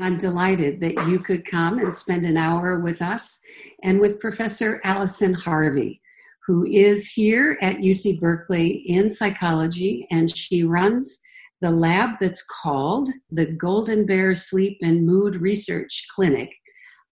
[0.00, 3.40] I'm delighted that you could come and spend an hour with us
[3.82, 6.00] and with Professor Allison Harvey,
[6.46, 11.18] who is here at UC Berkeley in psychology, and she runs
[11.60, 16.54] the lab that's called the Golden Bear Sleep and Mood Research Clinic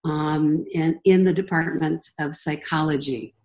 [0.05, 3.35] um, in, in the Department of Psychology.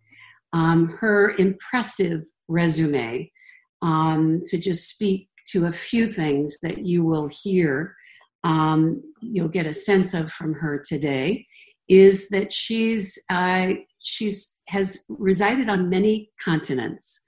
[0.52, 3.32] Um, her impressive resume,
[3.80, 7.96] um, to just speak to a few things that you will hear
[8.44, 11.46] um, you'll get a sense of from her today
[11.88, 17.22] is that she's uh, she's has resided on many continents,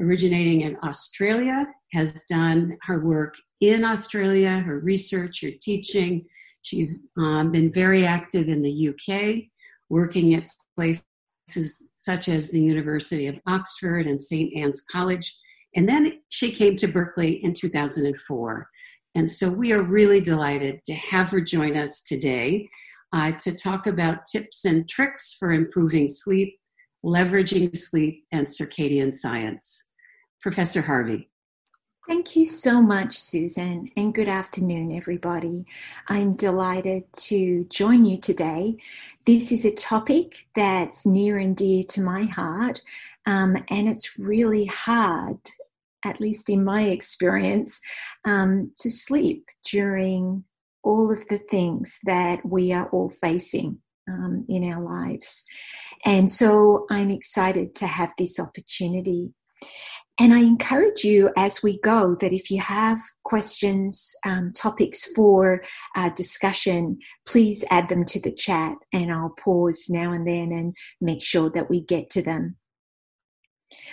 [0.00, 6.24] originating in Australia, has done her work in Australia, her research, her teaching.
[6.62, 9.44] She's um, been very active in the UK,
[9.88, 11.04] working at places
[11.96, 14.54] such as the University of Oxford and St.
[14.54, 15.34] Anne's College.
[15.74, 18.68] And then she came to Berkeley in 2004
[19.18, 22.68] and so we are really delighted to have her join us today
[23.12, 26.56] uh, to talk about tips and tricks for improving sleep,
[27.04, 29.86] leveraging sleep, and circadian science.
[30.40, 31.28] Professor Harvey.
[32.06, 35.66] Thank you so much, Susan, and good afternoon, everybody.
[36.06, 38.76] I'm delighted to join you today.
[39.26, 42.80] This is a topic that's near and dear to my heart,
[43.26, 45.38] um, and it's really hard
[46.04, 47.80] at least in my experience,
[48.24, 50.44] um, to sleep during
[50.82, 55.44] all of the things that we are all facing um, in our lives.
[56.04, 59.32] And so I'm excited to have this opportunity.
[60.20, 65.62] And I encourage you as we go that if you have questions, um, topics for
[65.94, 70.74] uh, discussion, please add them to the chat and I'll pause now and then and
[71.00, 72.56] make sure that we get to them.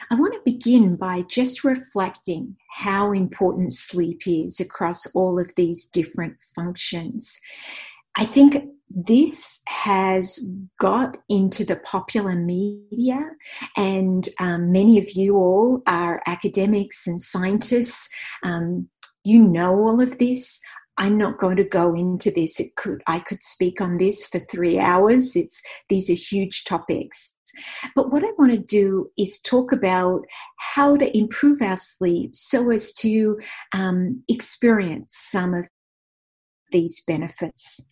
[0.10, 5.86] I want to begin by just reflecting how important sleep is across all of these
[5.86, 7.40] different functions.
[8.18, 10.40] I think this has
[10.80, 13.20] got into the popular media,
[13.76, 18.10] and um, many of you all are academics and scientists.
[18.44, 18.90] Um,
[19.24, 20.62] you know all of this.
[20.98, 22.60] I'm not going to go into this.
[22.60, 25.36] It could I could speak on this for three hours.
[25.36, 27.35] It's these are huge topics.
[27.96, 30.26] But what I want to do is talk about
[30.58, 33.40] how to improve our sleep so as to
[33.74, 35.68] um, experience some of
[36.72, 37.92] these benefits.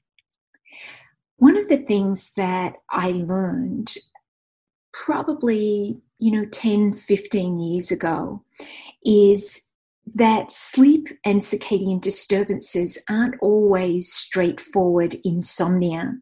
[1.38, 3.96] One of the things that I learned
[4.94, 8.44] probably, you know, 10, 15 years ago
[9.06, 9.70] is
[10.16, 16.14] that sleep and circadian disturbances aren't always straightforward insomnia.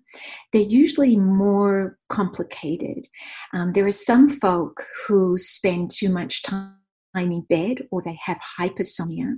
[0.53, 3.07] They're usually more complicated.
[3.53, 6.75] Um, there are some folk who spend too much time
[7.15, 9.37] in bed or they have hypersomnia.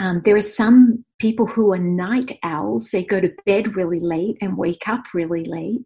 [0.00, 4.36] Um, there are some people who are night owls, they go to bed really late
[4.40, 5.80] and wake up really late.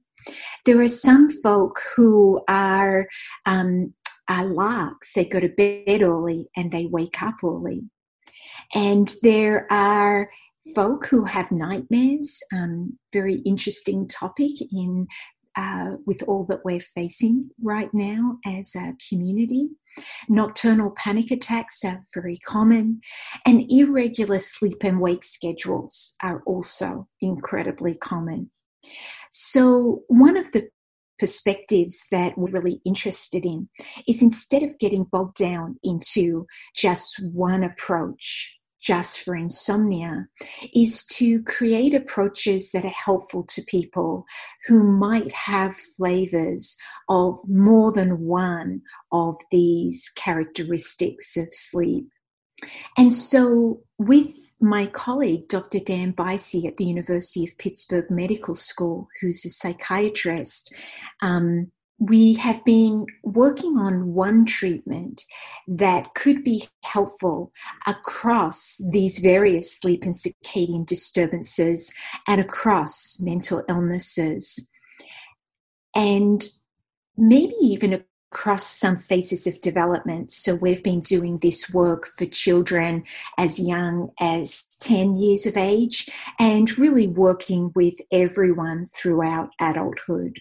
[0.65, 3.07] There are some folk who are
[3.47, 3.93] um,
[4.29, 5.13] are larks.
[5.13, 7.83] They go to bed early and they wake up early.
[8.75, 10.31] And there are
[10.75, 12.41] folk who have nightmares.
[12.53, 15.07] Um, very interesting topic in
[15.57, 19.69] uh, with all that we're facing right now as a community.
[20.29, 23.01] Nocturnal panic attacks are very common,
[23.47, 28.51] and irregular sleep and wake schedules are also incredibly common.
[29.31, 30.69] So, one of the
[31.25, 33.67] perspectives that we're really interested in
[34.07, 36.47] is instead of getting bogged down into
[36.77, 40.27] just one approach just for insomnia
[40.75, 44.27] is to create approaches that are helpful to people
[44.67, 46.77] who might have flavors
[47.09, 52.07] of more than one of these characteristics of sleep.
[52.99, 55.79] And so, with my colleague, Dr.
[55.79, 60.75] Dan Buysse at the University of Pittsburgh Medical School, who's a psychiatrist,
[61.23, 65.25] um, we have been working on one treatment
[65.69, 67.53] that could be helpful
[67.87, 71.93] across these various sleep and circadian disturbances
[72.27, 74.69] and across mental illnesses.
[75.95, 76.47] And
[77.17, 78.05] maybe even
[78.35, 80.33] across some phases of development.
[80.33, 83.05] So we've been doing this work for children
[83.39, 86.09] as young as 10 years of age
[86.41, 90.41] and really working with everyone throughout adulthood.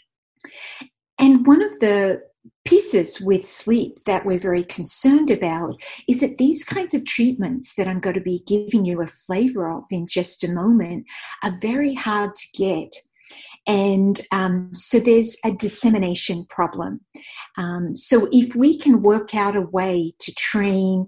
[1.20, 2.24] And one of the
[2.66, 7.88] pieces with sleep that we're very concerned about is that these kinds of treatments that
[7.88, 11.06] I'm going to be giving you a flavor of in just a moment
[11.44, 12.96] are very hard to get.
[13.66, 17.02] And um, so there's a dissemination problem.
[17.58, 21.06] Um, so if we can work out a way to train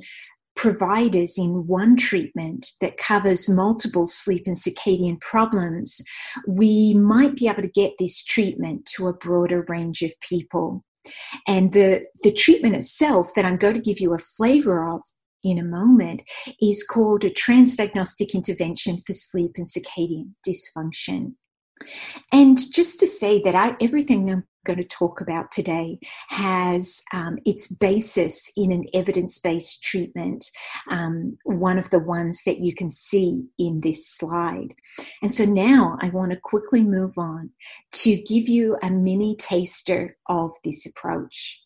[0.55, 6.01] providers in one treatment that covers multiple sleep and circadian problems,
[6.47, 10.83] we might be able to get this treatment to a broader range of people.
[11.47, 15.01] And the, the treatment itself that I'm going to give you a flavor of
[15.43, 16.23] in a moment
[16.61, 21.33] is called a transdiagnostic intervention for sleep and circadian dysfunction.
[22.31, 27.37] And just to say that I, everything I'm going to talk about today has um,
[27.45, 30.49] its basis in an evidence based treatment,
[30.91, 34.73] um, one of the ones that you can see in this slide.
[35.21, 37.51] And so now I want to quickly move on
[37.93, 41.61] to give you a mini taster of this approach.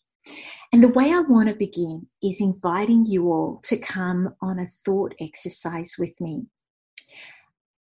[0.72, 4.66] And the way I want to begin is inviting you all to come on a
[4.84, 6.46] thought exercise with me.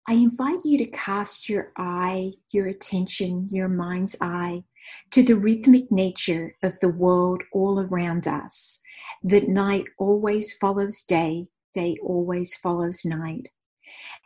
[0.07, 4.63] I invite you to cast your eye, your attention, your mind's eye
[5.12, 8.81] to the rhythmic nature of the world all around us,
[9.24, 13.50] that night always follows day, day always follows night,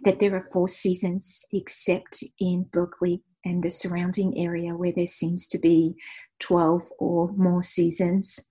[0.03, 5.47] that there are four seasons except in Berkeley and the surrounding area where there seems
[5.49, 5.95] to be
[6.39, 8.49] 12 or more seasons.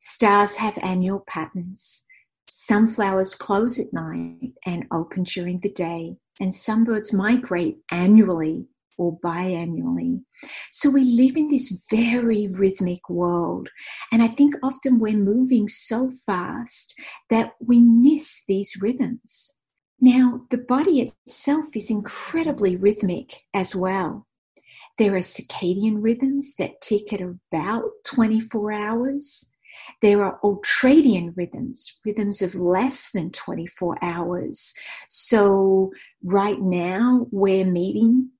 [0.00, 2.04] Stars have annual patterns.
[2.48, 8.66] Some flowers close at night and open during the day and some birds migrate annually
[8.98, 10.22] or biannually.
[10.70, 13.68] So we live in this very rhythmic world.
[14.12, 16.94] And I think often we're moving so fast
[17.30, 19.58] that we miss these rhythms.
[20.00, 24.26] Now, the body itself is incredibly rhythmic as well.
[24.98, 29.54] There are circadian rhythms that tick at about 24 hours.
[30.00, 34.74] There are ultradian rhythms, rhythms of less than 24 hours.
[35.08, 35.92] So,
[36.22, 38.30] right now, we're meeting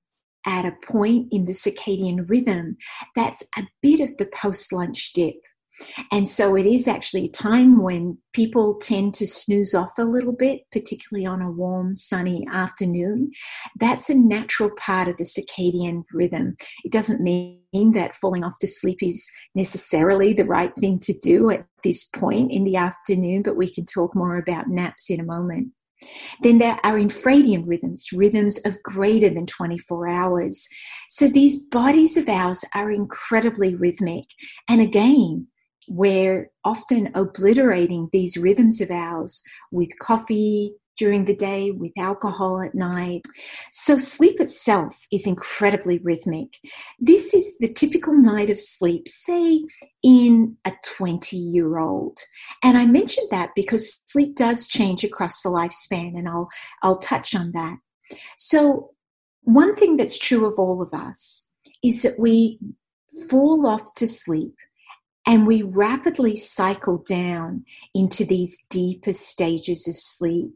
[0.45, 2.77] at a point in the circadian rhythm
[3.15, 5.35] that's a bit of the post lunch dip.
[6.11, 10.33] And so it is actually a time when people tend to snooze off a little
[10.33, 13.31] bit, particularly on a warm, sunny afternoon.
[13.79, 16.55] That's a natural part of the circadian rhythm.
[16.83, 21.49] It doesn't mean that falling off to sleep is necessarily the right thing to do
[21.49, 25.25] at this point in the afternoon, but we can talk more about naps in a
[25.25, 25.69] moment.
[26.41, 30.67] Then there are infradian rhythms, rhythms of greater than 24 hours.
[31.09, 34.25] So these bodies of ours are incredibly rhythmic.
[34.67, 35.47] And again,
[35.87, 42.75] we're often obliterating these rhythms of ours with coffee during the day, with alcohol at
[42.75, 43.21] night.
[43.71, 46.59] So, sleep itself is incredibly rhythmic.
[46.99, 49.63] This is the typical night of sleep, say
[50.03, 52.17] in a 20 year old.
[52.63, 56.49] And I mentioned that because sleep does change across the lifespan, and I'll,
[56.83, 57.77] I'll touch on that.
[58.37, 58.91] So,
[59.41, 61.49] one thing that's true of all of us
[61.83, 62.59] is that we
[63.29, 64.55] fall off to sleep
[65.25, 70.55] and we rapidly cycle down into these deeper stages of sleep.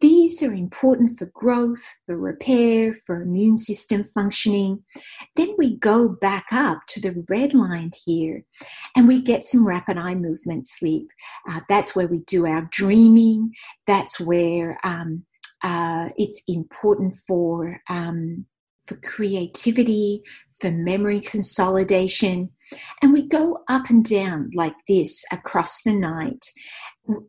[0.00, 4.82] These are important for growth, for repair, for immune system functioning.
[5.36, 8.44] Then we go back up to the red line here
[8.96, 11.08] and we get some rapid eye movement sleep.
[11.48, 13.52] Uh, that's where we do our dreaming.
[13.86, 15.24] That's where um,
[15.62, 18.46] uh, it's important for, um,
[18.86, 20.22] for creativity,
[20.58, 22.50] for memory consolidation.
[23.02, 26.46] And we go up and down like this across the night.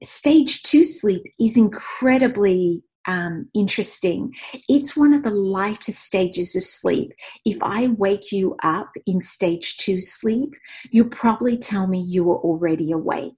[0.03, 4.33] Stage two sleep is incredibly um, interesting.
[4.69, 7.11] It's one of the lightest stages of sleep.
[7.45, 10.53] If I wake you up in stage two sleep,
[10.91, 13.33] you'll probably tell me you were already awake.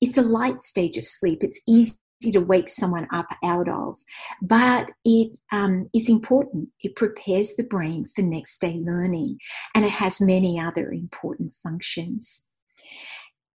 [0.00, 1.42] It's a light stage of sleep.
[1.42, 1.96] It's easy
[2.32, 3.98] to wake someone up out of,
[4.42, 6.68] but it um, is important.
[6.80, 9.38] It prepares the brain for next day learning
[9.74, 12.46] and it has many other important functions.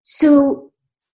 [0.02, 0.72] So,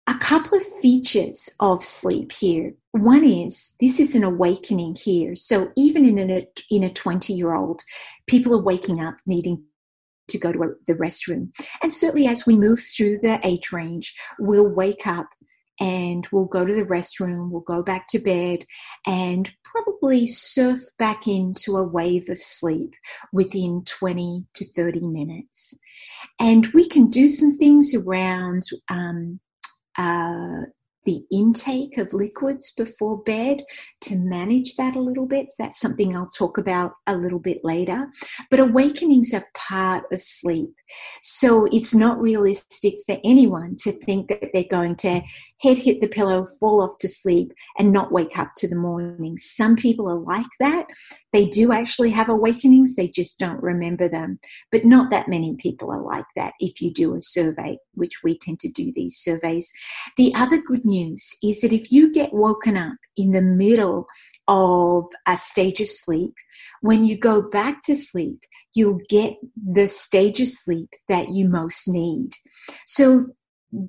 [0.07, 2.75] a couple of features of sleep here.
[2.91, 5.35] One is this is an awakening here.
[5.35, 7.81] So, even in a, in a 20 year old,
[8.27, 9.63] people are waking up needing
[10.27, 11.51] to go to the restroom.
[11.81, 15.27] And certainly as we move through the age range, we'll wake up
[15.79, 18.65] and we'll go to the restroom, we'll go back to bed,
[19.05, 22.93] and probably surf back into a wave of sleep
[23.33, 25.77] within 20 to 30 minutes.
[26.39, 29.39] And we can do some things around um,
[29.97, 30.61] uh,
[31.05, 33.63] the intake of liquids before bed
[34.01, 35.47] to manage that a little bit.
[35.57, 38.07] That's something I'll talk about a little bit later.
[38.49, 40.73] But awakenings are part of sleep.
[41.21, 45.21] So it's not realistic for anyone to think that they're going to
[45.61, 49.37] head hit the pillow, fall off to sleep, and not wake up to the morning.
[49.37, 50.85] Some people are like that.
[51.33, 54.39] They do actually have awakenings, they just don't remember them.
[54.71, 58.37] But not that many people are like that if you do a survey, which we
[58.37, 59.71] tend to do these surveys.
[60.17, 64.07] The other good news is that if you get woken up in the middle
[64.47, 66.33] of a stage of sleep,
[66.81, 68.39] when you go back to sleep,
[68.73, 72.31] you'll get the stage of sleep that you most need.
[72.85, 73.27] So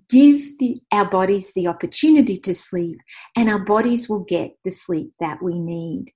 [0.08, 2.98] give the, our bodies the opportunity to sleep,
[3.36, 6.12] and our bodies will get the sleep that we need.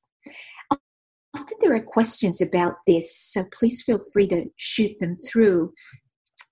[1.35, 5.73] Often there are questions about this, so please feel free to shoot them through.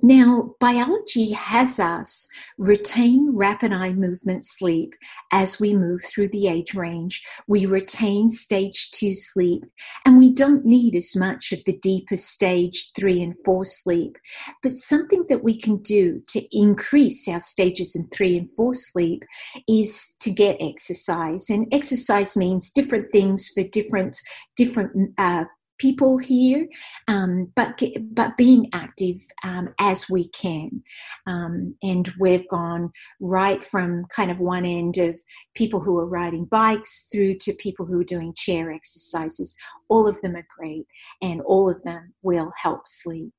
[0.01, 4.95] Now, biology has us retain rapid eye movement sleep
[5.33, 7.21] as we move through the age range.
[7.49, 9.65] We retain stage two sleep,
[10.05, 14.17] and we don't need as much of the deeper stage three and four sleep.
[14.63, 19.25] But something that we can do to increase our stages in three and four sleep
[19.69, 21.51] is to get exercise.
[21.51, 24.17] And exercise means different things for different
[24.57, 25.45] different uh,
[25.79, 26.69] people here,
[27.07, 27.81] um, but
[28.13, 30.83] but being active um, as we can.
[31.27, 35.19] Um, and we've gone right from kind of one end of
[35.55, 39.57] people who are riding bikes through to people who are doing chair exercises.
[39.89, 40.87] All of them are great,
[41.23, 43.33] and all of them will help sleep.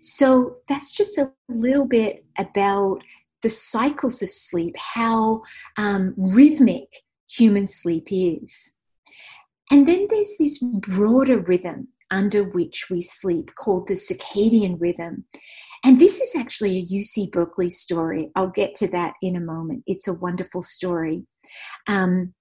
[0.00, 3.02] So that's just a little bit about
[3.42, 5.42] the cycles of sleep, how
[5.76, 6.88] um, rhythmic
[7.28, 8.75] human sleep is.
[9.70, 15.24] And then there's this broader rhythm under which we sleep called the circadian rhythm.
[15.84, 18.30] And this is actually a UC Berkeley story.
[18.34, 19.82] I'll get to that in a moment.
[19.86, 21.26] It's a wonderful story.
[21.86, 22.34] Um,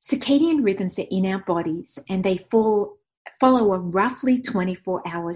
[0.00, 2.98] circadian rhythms are in our bodies and they fall,
[3.40, 5.32] follow a roughly 24 hour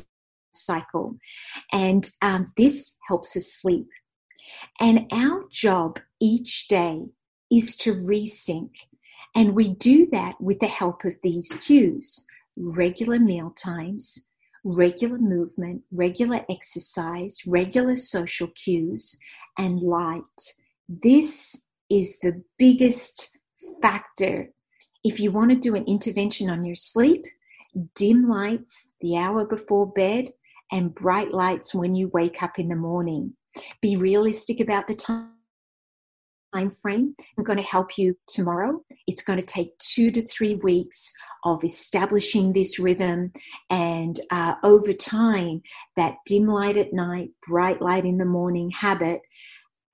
[0.52, 1.18] cycle.
[1.72, 3.86] And um, this helps us sleep.
[4.80, 7.06] And our job each day
[7.50, 8.70] is to resync
[9.34, 12.24] and we do that with the help of these cues
[12.56, 14.30] regular meal times,
[14.62, 19.18] regular movement, regular exercise, regular social cues,
[19.58, 20.22] and light.
[20.88, 21.60] This
[21.90, 23.36] is the biggest
[23.82, 24.50] factor.
[25.02, 27.24] If you want to do an intervention on your sleep,
[27.94, 30.32] dim lights the hour before bed
[30.70, 33.34] and bright lights when you wake up in the morning.
[33.82, 35.33] Be realistic about the time
[36.54, 37.14] time frame.
[37.36, 38.80] I'm going to help you tomorrow.
[39.06, 41.12] It's going to take two to three weeks
[41.44, 43.32] of establishing this rhythm,
[43.70, 45.62] and uh, over time,
[45.96, 49.20] that dim light at night, bright light in the morning habit.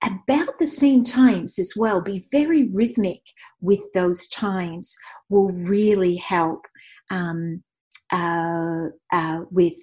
[0.03, 3.21] About the same times as well, be very rhythmic
[3.61, 4.97] with those times
[5.29, 6.65] will really help
[7.11, 7.63] um,
[8.11, 9.75] uh, uh, with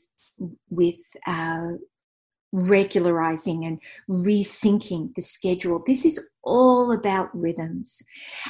[0.70, 1.74] with uh,
[2.58, 5.84] regularizing and resyncing the schedule.
[5.86, 8.02] This is all about rhythms.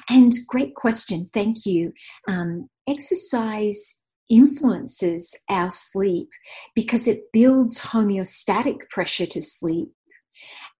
[0.09, 1.29] And great question.
[1.33, 1.93] Thank you.
[2.29, 6.29] Um, exercise influences our sleep
[6.75, 9.89] because it builds homeostatic pressure to sleep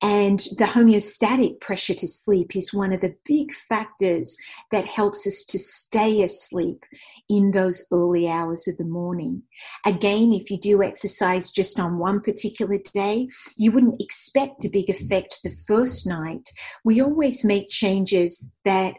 [0.02, 4.38] and the homeostatic pressure to sleep is one of the big factors
[4.70, 6.86] that helps us to stay asleep
[7.30, 9.42] in those early hours of the morning.
[9.86, 14.90] Again, if you do exercise just on one particular day, you wouldn't expect a big
[14.90, 16.48] effect the first night.
[16.86, 18.94] We always make changes that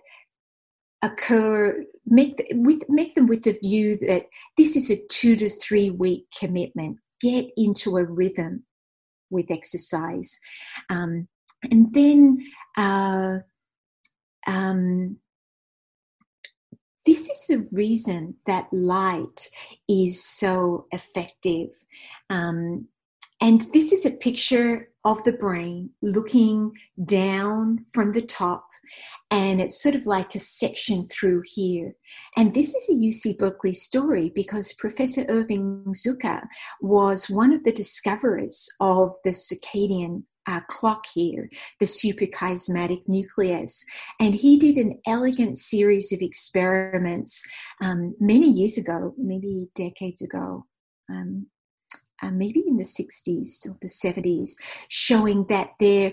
[1.02, 4.25] occur make with make them with the view that
[4.57, 8.64] this is a 2 to 3 week commitment get into a rhythm
[9.30, 10.38] with exercise.
[10.90, 11.28] Um,
[11.70, 12.38] and then
[12.76, 13.38] uh,
[14.47, 15.16] um,
[17.04, 19.49] this is the reason that light
[19.88, 21.70] is so effective.
[22.30, 22.87] Um,
[23.40, 26.73] and this is a picture of the brain looking
[27.04, 28.67] down from the top
[29.30, 31.95] and it's sort of like a section through here.
[32.37, 36.42] And this is a UC Berkeley story because Professor Irving Zucker
[36.80, 43.85] was one of the discoverers of the circadian uh, clock here, the suprachiasmatic nucleus.
[44.18, 47.45] And he did an elegant series of experiments
[47.83, 50.64] um, many years ago, maybe decades ago.
[51.11, 51.47] Um,
[52.21, 54.57] uh, maybe in the 60s or the 70s,
[54.88, 56.12] showing that their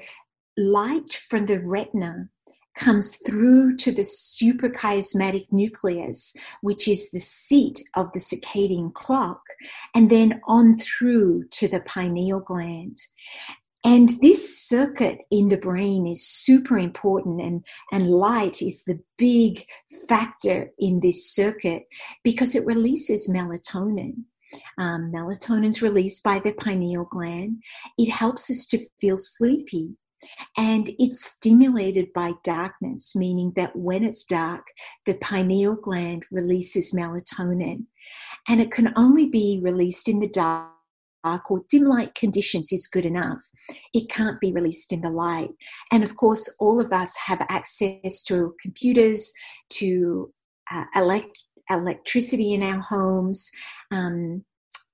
[0.58, 2.30] light from the retina
[2.76, 9.42] comes through to the suprachiasmatic nucleus, which is the seat of the circadian clock,
[9.96, 12.98] and then on through to the pineal gland.
[13.86, 19.64] And this circuit in the brain is super important, and, and light is the big
[20.10, 21.84] factor in this circuit
[22.24, 24.24] because it releases melatonin.
[24.80, 27.62] Um, melatonin is released by the pineal gland.
[27.98, 29.96] It helps us to feel sleepy.
[30.58, 34.68] And it's stimulated by darkness, meaning that when it's dark,
[35.06, 37.86] the pineal gland releases melatonin.
[38.48, 40.72] And it can only be released in the dark
[41.50, 43.42] or dim light conditions is good enough.
[43.94, 45.50] It can't be released in the light.
[45.92, 49.34] And of course, all of us have access to computers,
[49.72, 50.32] to
[50.72, 53.50] uh, elect- electricity in our homes.
[53.92, 54.44] Um,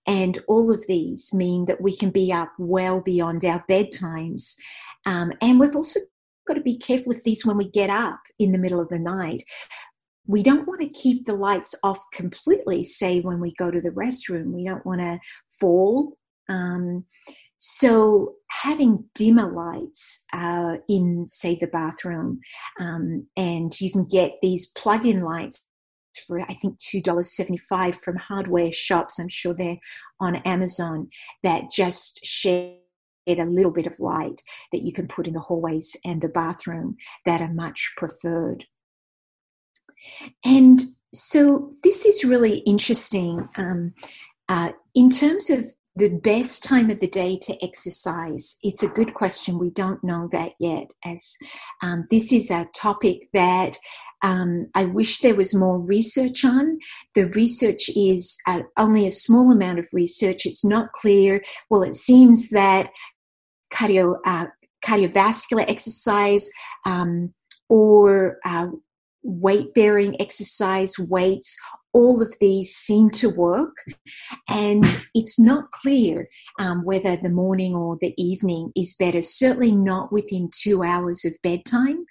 [0.07, 4.55] and all of these mean that we can be up well beyond our bedtimes.
[5.05, 5.99] Um, and we've also
[6.47, 8.99] got to be careful with these when we get up in the middle of the
[8.99, 9.43] night.
[10.27, 13.89] We don't want to keep the lights off completely say when we go to the
[13.91, 14.51] restroom.
[14.53, 15.19] We don't want to
[15.59, 16.17] fall.
[16.49, 17.05] Um,
[17.57, 22.39] so having dimmer lights uh, in, say, the bathroom,
[22.79, 25.65] um, and you can get these plug-in lights
[26.27, 29.19] for I think two dollars seventy five from hardware shops.
[29.19, 29.77] I'm sure they're
[30.19, 31.09] on Amazon
[31.43, 32.19] that just
[33.39, 36.97] a little bit of light that you can put in the hallways and the bathroom
[37.25, 38.65] that are much preferred.
[40.43, 40.81] And
[41.13, 43.93] so this is really interesting um,
[44.49, 48.57] uh, in terms of the best time of the day to exercise?
[48.63, 49.59] It's a good question.
[49.59, 51.37] We don't know that yet, as
[51.81, 53.77] um, this is a topic that
[54.21, 56.77] um, I wish there was more research on.
[57.15, 60.45] The research is uh, only a small amount of research.
[60.45, 61.43] It's not clear.
[61.69, 62.91] Well, it seems that
[63.73, 64.45] cardio, uh,
[64.85, 66.49] cardiovascular exercise
[66.85, 67.33] um,
[67.69, 68.67] or uh,
[69.23, 71.57] weight bearing exercise, weights,
[71.93, 73.75] all of these seem to work.
[74.49, 76.27] And it's not clear
[76.59, 81.33] um, whether the morning or the evening is better, certainly not within two hours of
[81.43, 82.05] bedtime.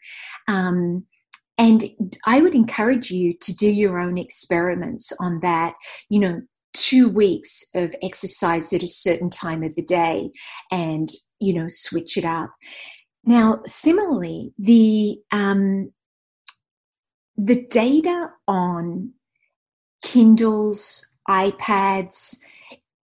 [0.48, 1.06] Um,
[1.58, 1.84] and
[2.26, 5.74] I would encourage you to do your own experiments on that.
[6.08, 10.30] You know, two weeks of exercise at a certain time of the day
[10.70, 12.50] and, you know, switch it up.
[13.24, 15.92] Now, similarly, the um,
[17.36, 19.12] the data on
[20.02, 22.38] Kindles, iPads,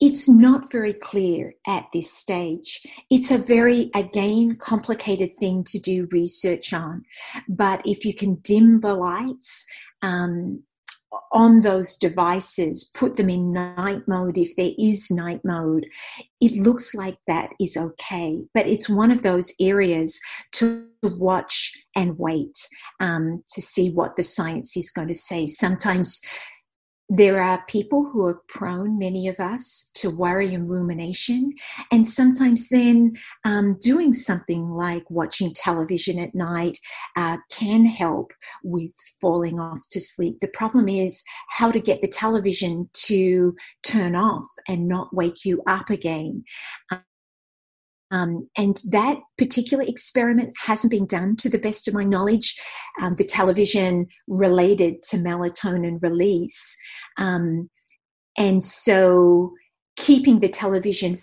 [0.01, 2.83] it's not very clear at this stage.
[3.11, 7.05] It's a very, again, complicated thing to do research on.
[7.49, 9.65] But if you can dim the lights
[10.03, 10.63] um,
[11.33, 15.87] on those devices, put them in night mode if there is night mode,
[16.41, 18.43] it looks like that is okay.
[18.55, 20.21] But it's one of those areas
[20.53, 22.57] to watch and wait
[23.01, 25.47] um, to see what the science is going to say.
[25.47, 26.21] Sometimes
[27.09, 31.53] there are people who are prone, many of us, to worry and rumination.
[31.93, 33.13] And sometimes then
[33.45, 36.79] um, doing something like watching television at night
[37.17, 38.33] uh, can help
[38.65, 40.39] with falling off to sleep.
[40.41, 45.63] The problem is how to get the television to turn off and not wake you
[45.67, 46.45] up again.
[48.11, 52.57] Um, and that particular experiment hasn't been done to the best of my knowledge.
[53.01, 56.77] Um, the television related to melatonin release.
[57.19, 57.69] Um,
[58.39, 59.53] and so
[59.97, 61.19] keeping the television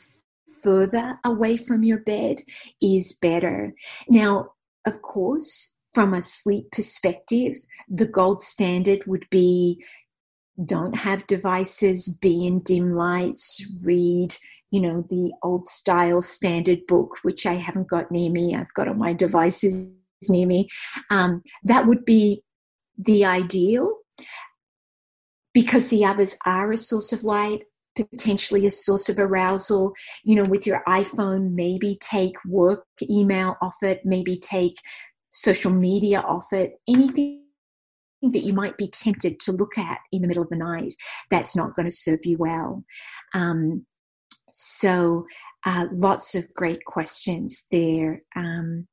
[0.62, 2.41] further away from your bed
[2.82, 3.74] is better.
[4.10, 4.50] Now,
[4.86, 7.56] of course, from a sleep perspective,
[7.88, 9.84] the gold standard would be
[10.65, 14.36] don't have devices, be in dim lights, read
[14.74, 18.56] you know, the old style standard book, which I haven't got near me.
[18.56, 19.96] I've got on my devices
[20.28, 20.68] near me.
[21.12, 22.42] Um, that would be
[22.98, 23.96] the ideal
[25.54, 27.62] because the others are a source of light,
[27.96, 29.94] potentially a source of arousal.
[30.24, 34.78] You know, with your iPhone, maybe take work email off it, maybe take
[35.30, 37.44] social media off it, anything
[38.24, 40.96] that you might be tempted to look at in the middle of the night
[41.30, 42.84] that's not going to serve you well.
[43.36, 43.86] Um,
[44.56, 45.26] so,
[45.66, 48.22] uh, lots of great questions there.
[48.36, 48.88] Um,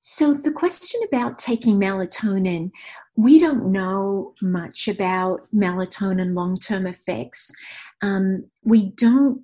[0.00, 2.72] so, the question about taking melatonin,
[3.16, 7.52] we don't know much about melatonin long term effects.
[8.02, 9.42] Um, we don't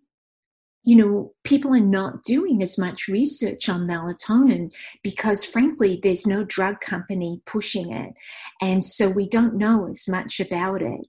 [0.83, 4.71] you know, people are not doing as much research on melatonin
[5.03, 8.15] because, frankly, there's no drug company pushing it.
[8.63, 11.01] And so we don't know as much about it.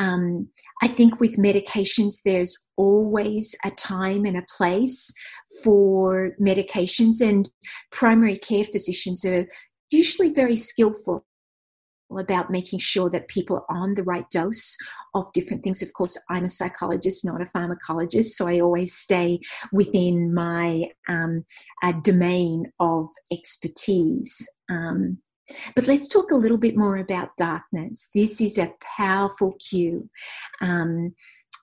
[0.00, 0.48] Um,
[0.82, 5.12] I think with medications, there's always a time and a place
[5.62, 7.48] for medications, and
[7.92, 9.46] primary care physicians are
[9.90, 11.24] usually very skillful
[12.18, 14.76] about making sure that people are on the right dose
[15.14, 15.82] of different things.
[15.82, 19.40] Of course, I'm a psychologist, not a pharmacologist, so I always stay
[19.72, 21.44] within my um,
[22.02, 24.48] domain of expertise.
[24.68, 25.18] Um,
[25.74, 28.08] but let's talk a little bit more about darkness.
[28.14, 30.08] This is a powerful cue.
[30.60, 31.14] Um,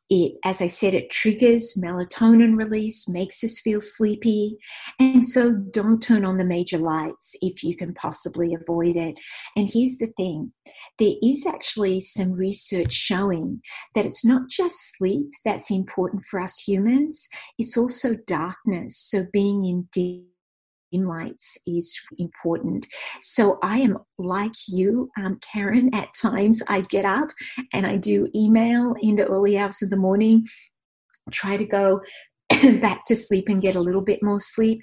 [0.10, 4.58] it, as I said, it triggers melatonin release, makes us feel sleepy.
[5.00, 9.16] And so don't turn on the major lights if you can possibly avoid it.
[9.56, 10.52] And here's the thing
[10.98, 13.62] there is actually some research showing
[13.96, 18.98] that it's not just sleep that's important for us humans, it's also darkness.
[18.98, 20.37] So being in deep
[20.92, 22.86] lights is important.
[23.22, 25.94] So I am like you, um, Karen.
[25.94, 27.30] At times I get up
[27.74, 30.46] and I do email in the early hours of the morning,
[31.32, 32.02] try to go
[32.82, 34.82] back to sleep and get a little bit more sleep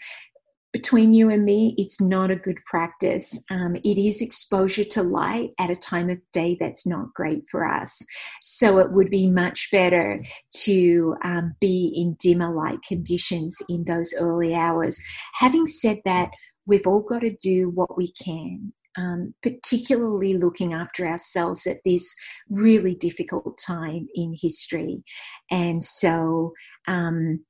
[0.75, 3.41] between you and me, it's not a good practice.
[3.49, 7.65] Um, it is exposure to light at a time of day that's not great for
[7.65, 8.05] us.
[8.43, 10.21] So it would be much better
[10.65, 15.01] to um, be in dimmer light conditions in those early hours.
[15.35, 16.31] Having said that,
[16.67, 18.73] we've all got to do what we can.
[18.97, 22.15] Um, particularly looking after ourselves at this
[22.49, 25.03] really difficult time in history.
[25.51, 26.53] And so,
[26.87, 27.45] um,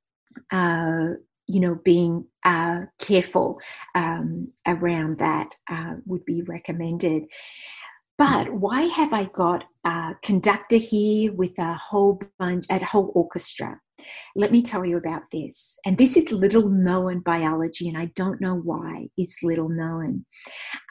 [0.51, 1.09] uh,
[1.47, 3.59] you know, being uh, careful
[3.93, 7.23] um, around that uh, would be recommended.
[8.17, 13.79] But why have I got a conductor here with a whole bunch, a whole orchestra?
[14.35, 15.77] Let me tell you about this.
[15.85, 20.25] And this is little known biology, and I don't know why it's little known.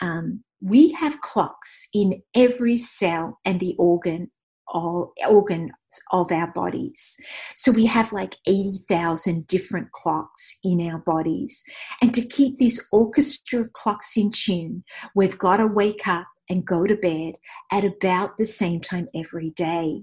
[0.03, 4.31] Um, we have clocks in every cell and the organ
[4.75, 5.71] all organs
[6.11, 7.17] of our bodies.
[7.57, 11.63] So we have like 80,000 different clocks in our bodies.
[12.03, 14.85] And to keep this orchestra of clocks in tune,
[15.15, 17.37] we've got to wake up and go to bed
[17.73, 20.03] at about the same time every day.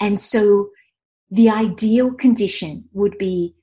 [0.00, 0.70] And so
[1.30, 3.54] the ideal condition would be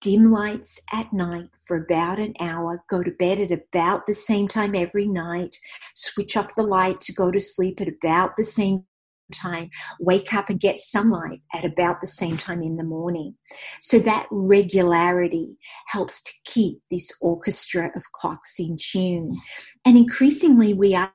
[0.00, 4.46] dim lights at night for about an hour, go to bed at about the same
[4.46, 5.56] time every night,
[5.94, 8.84] switch off the light to go to sleep at about the same
[9.32, 13.34] time, wake up and get sunlight at about the same time in the morning.
[13.80, 15.56] So that regularity
[15.88, 19.36] helps to keep this orchestra of clocks in tune.
[19.84, 21.12] And increasingly, we are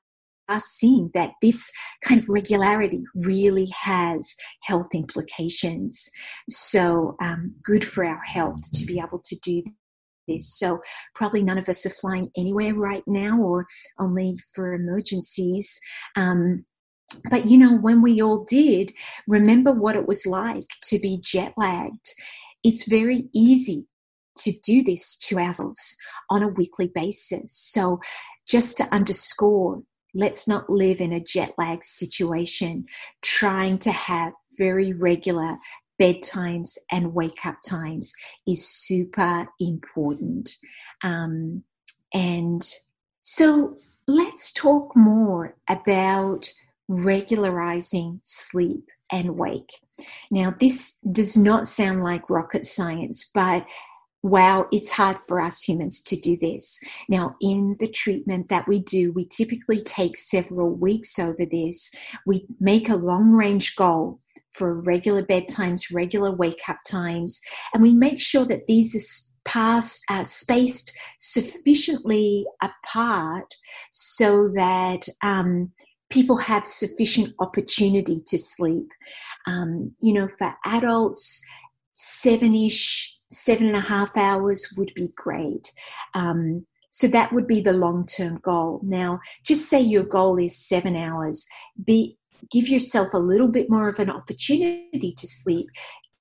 [0.50, 1.72] are seeing that this
[2.04, 6.10] kind of regularity really has health implications.
[6.50, 9.62] So, um, good for our health to be able to do
[10.28, 10.58] this.
[10.58, 10.80] So,
[11.16, 13.66] probably none of us are flying anywhere right now or
[14.00, 15.80] only for emergencies.
[16.16, 16.66] Um,
[17.30, 18.94] but you know, when we all did,
[19.28, 22.14] remember what it was like to be jet lagged.
[22.64, 23.88] It's very easy
[24.38, 25.98] to do this to ourselves
[26.30, 27.54] on a weekly basis.
[27.54, 28.00] So,
[28.48, 29.82] just to underscore,
[30.16, 32.86] let's not live in a jet lag situation,
[33.22, 35.58] trying to have very regular
[36.02, 38.14] bedtimes and wake up times
[38.48, 40.58] is super important.
[41.04, 41.64] Um,
[42.14, 42.64] and
[43.22, 46.52] so, let's talk more about
[46.90, 49.72] regularizing sleep and wake.
[50.32, 53.66] Now, this does not sound like rocket science, but
[54.22, 56.80] wow, it's hard for us humans to do this.
[57.08, 61.92] Now, in the treatment that we do, we typically take several weeks over this.
[62.26, 64.20] We make a long range goal
[64.52, 67.40] for regular bedtimes, regular wake up times,
[67.74, 69.26] and we make sure that these
[69.56, 73.56] are uh, spaced sufficiently apart
[73.92, 75.72] so that um,
[76.10, 78.92] people have sufficient opportunity to sleep.
[79.48, 81.42] Um, you know, for adults,
[81.94, 85.72] seven ish, seven and a half hours would be great.
[86.16, 88.82] Um, so that would be the long term goal.
[88.84, 91.46] Now, just say your goal is seven hours.
[91.86, 92.18] Be
[92.52, 95.68] give yourself a little bit more of an opportunity to sleep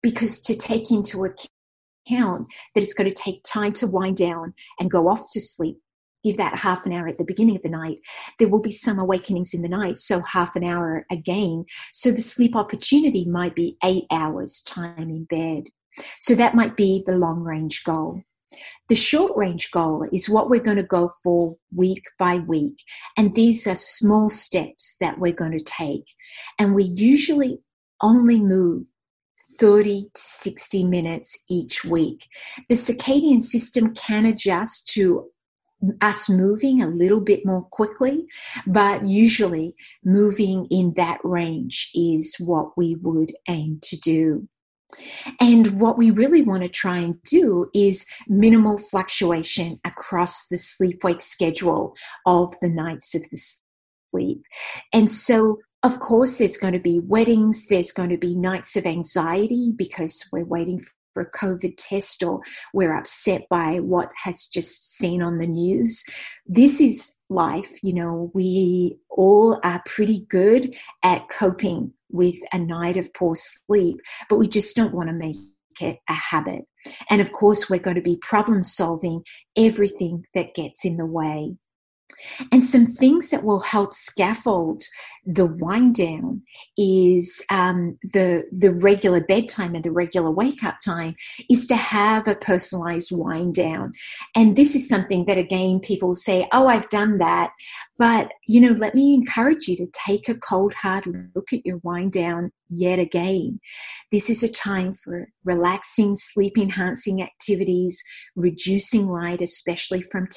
[0.02, 4.90] because to take into account that it's going to take time to wind down and
[4.90, 5.78] go off to sleep
[6.24, 7.98] give that half an hour at the beginning of the night,
[8.38, 11.64] there will be some awakenings in the night, so half an hour again.
[11.92, 15.64] So the sleep opportunity might be eight hours time in bed.
[16.20, 18.22] So that might be the long range goal.
[18.88, 22.82] The short range goal is what we're going to go for week by week.
[23.16, 26.06] And these are small steps that we're going to take.
[26.58, 27.58] And we usually
[28.00, 28.86] only move
[29.58, 32.26] 30 to 60 minutes each week.
[32.68, 35.28] The circadian system can adjust to
[36.00, 38.26] us moving a little bit more quickly,
[38.66, 44.48] but usually moving in that range is what we would aim to do.
[45.40, 51.04] And what we really want to try and do is minimal fluctuation across the sleep
[51.04, 53.38] wake schedule of the nights of the
[54.10, 54.42] sleep.
[54.92, 58.86] And so, of course, there's going to be weddings, there's going to be nights of
[58.86, 60.80] anxiety because we're waiting
[61.12, 62.40] for a COVID test or
[62.72, 66.04] we're upset by what has just seen on the news.
[66.46, 67.82] This is life.
[67.82, 74.00] You know, we all are pretty good at coping with a night of poor sleep,
[74.28, 75.36] but we just don't want to make
[75.80, 76.64] it a habit.
[77.10, 79.24] And of course, we're going to be problem solving
[79.56, 81.56] everything that gets in the way.
[82.52, 84.82] And some things that will help scaffold
[85.24, 86.42] the wind down
[86.76, 91.14] is um, the the regular bedtime and the regular wake up time
[91.50, 93.92] is to have a personalized wind down.
[94.34, 97.50] And this is something that again people say, "Oh, I've done that,"
[97.98, 101.80] but you know, let me encourage you to take a cold hard look at your
[101.82, 103.60] wind down yet again.
[104.10, 108.02] This is a time for relaxing, sleep enhancing activities,
[108.34, 110.28] reducing light, especially from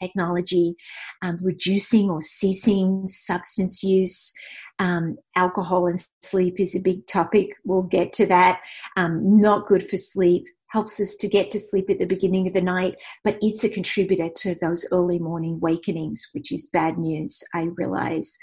[0.00, 0.74] technology,
[1.22, 4.32] um, reducing or ceasing substance use.
[4.78, 7.48] Um, alcohol and sleep is a big topic.
[7.64, 8.60] We'll get to that.
[8.96, 10.46] Um, not good for sleep.
[10.68, 13.68] Helps us to get to sleep at the beginning of the night, but it's a
[13.68, 18.36] contributor to those early morning wakenings, which is bad news, I realize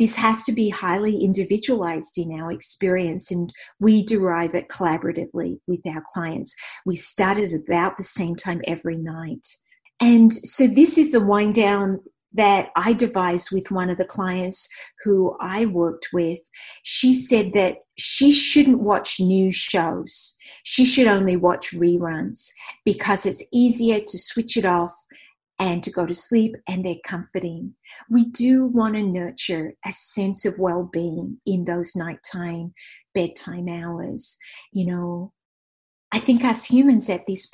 [0.00, 5.86] this has to be highly individualized in our experience and we derive it collaboratively with
[5.86, 6.56] our clients.
[6.86, 9.46] We start at about the same time every night.
[10.00, 12.00] And so this is the wind down
[12.32, 14.68] that I devised with one of the clients
[15.04, 16.38] who I worked with.
[16.84, 20.36] She said that she shouldn't watch news shows.
[20.62, 22.50] She should only watch reruns
[22.84, 24.94] because it's easier to switch it off
[25.58, 27.74] and to go to sleep and they're comforting.
[28.08, 32.72] We do want to nurture a sense of well-being in those nighttime
[33.12, 34.38] bedtime hours.
[34.72, 35.32] You know,
[36.12, 37.50] I think us humans at this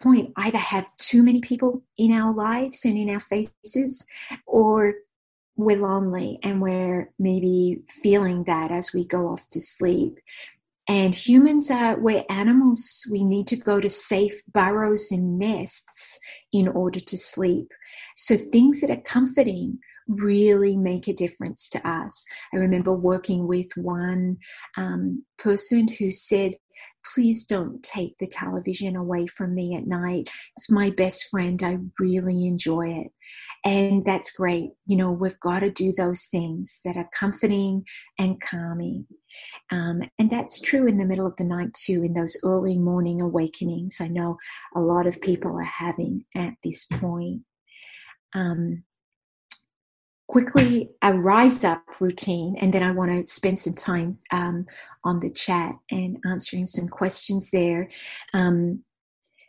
[0.00, 4.06] point either have too many people in our lives and in our faces
[4.46, 4.94] or
[5.56, 10.18] we're lonely and we're maybe feeling that as we go off to sleep.
[10.88, 13.06] And humans are, we're animals.
[13.10, 16.20] We need to go to safe burrows and nests
[16.52, 17.72] in order to sleep.
[18.14, 22.24] So things that are comforting really make a difference to us.
[22.54, 24.36] I remember working with one
[24.76, 26.54] um, person who said,
[27.14, 30.28] Please don't take the television away from me at night.
[30.56, 31.62] It's my best friend.
[31.62, 33.12] I really enjoy it.
[33.64, 34.70] And that's great.
[34.86, 37.84] You know, we've got to do those things that are comforting
[38.18, 39.06] and calming.
[39.70, 43.20] Um, and that's true in the middle of the night too, in those early morning
[43.20, 43.98] awakenings.
[44.00, 44.36] I know
[44.74, 47.42] a lot of people are having at this point.
[48.34, 48.84] Um,
[50.28, 54.66] quickly a rise up routine and then i want to spend some time um,
[55.04, 57.88] on the chat and answering some questions there.
[58.34, 58.82] Um,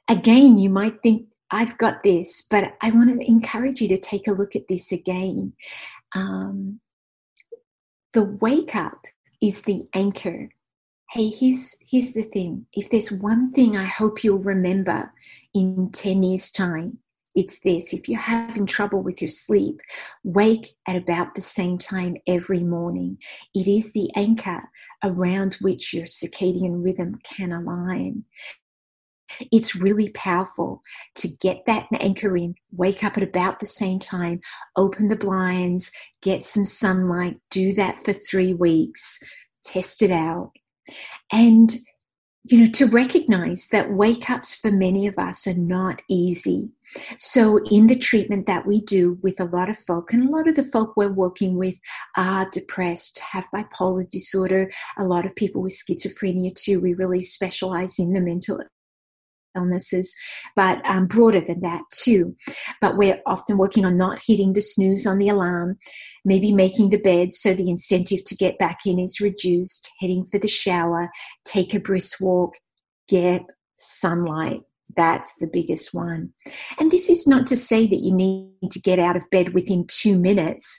[0.07, 4.27] again you might think i've got this but i want to encourage you to take
[4.27, 5.53] a look at this again.
[6.15, 6.79] Um,
[8.13, 9.05] the wake up
[9.41, 10.49] is the anchor.
[11.09, 12.65] Hey here's here's the thing.
[12.73, 15.11] If there's one thing i hope you'll remember
[15.53, 16.99] in 10 years time
[17.37, 19.79] it's this if you're having trouble with your sleep,
[20.23, 23.19] wake at about the same time every morning.
[23.53, 24.63] It is the anchor
[25.03, 28.23] around which your circadian rhythm can align.
[29.51, 30.81] It's really powerful
[31.15, 34.41] to get that anchor in, wake up at about the same time,
[34.75, 35.91] open the blinds,
[36.23, 39.19] get some sunlight, do that for three weeks,
[39.63, 40.53] test it out.
[41.31, 41.75] And
[42.49, 46.71] you know, to recognize that wake ups for many of us are not easy.
[47.17, 50.47] So, in the treatment that we do with a lot of folk, and a lot
[50.47, 51.77] of the folk we're working with
[52.15, 56.79] are depressed, have bipolar disorder, a lot of people with schizophrenia too.
[56.79, 58.61] We really specialize in the mental
[59.55, 60.15] illnesses,
[60.55, 62.35] but um, broader than that too.
[62.79, 65.77] But we're often working on not hitting the snooze on the alarm,
[66.23, 70.39] maybe making the bed so the incentive to get back in is reduced, heading for
[70.39, 71.09] the shower,
[71.45, 72.53] take a brisk walk,
[73.09, 73.43] get
[73.75, 74.61] sunlight.
[74.95, 76.33] That's the biggest one.
[76.79, 79.85] And this is not to say that you need to get out of bed within
[79.87, 80.77] two minutes.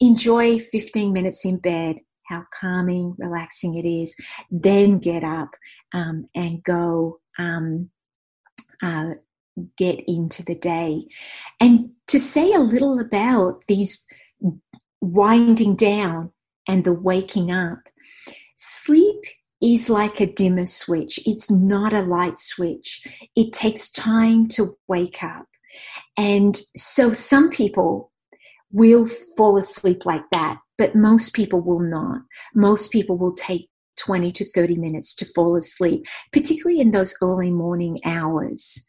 [0.00, 4.14] Enjoy 15 minutes in bed, how calming, relaxing it is.
[4.50, 5.50] Then get up
[5.92, 7.90] um, and go um,
[8.82, 9.14] uh,
[9.76, 11.06] get into the day.
[11.58, 14.06] And to say a little about these
[15.00, 16.32] winding down
[16.68, 17.80] and the waking up,
[18.56, 19.20] sleep
[19.60, 21.20] is like a dimmer switch.
[21.26, 23.06] It's not a light switch.
[23.36, 25.46] It takes time to wake up.
[26.16, 28.10] And so some people
[28.72, 32.22] will fall asleep like that, but most people will not.
[32.54, 33.68] Most people will take
[33.98, 38.86] 20 to 30 minutes to fall asleep, particularly in those early morning hours.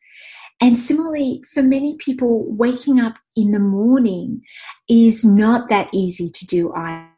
[0.61, 4.41] And similarly, for many people, waking up in the morning
[4.87, 7.10] is not that easy to do either.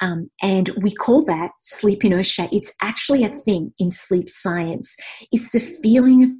[0.00, 2.48] Um, and we call that sleep inertia.
[2.52, 4.96] It's actually a thing in sleep science.
[5.30, 6.30] It's the feeling of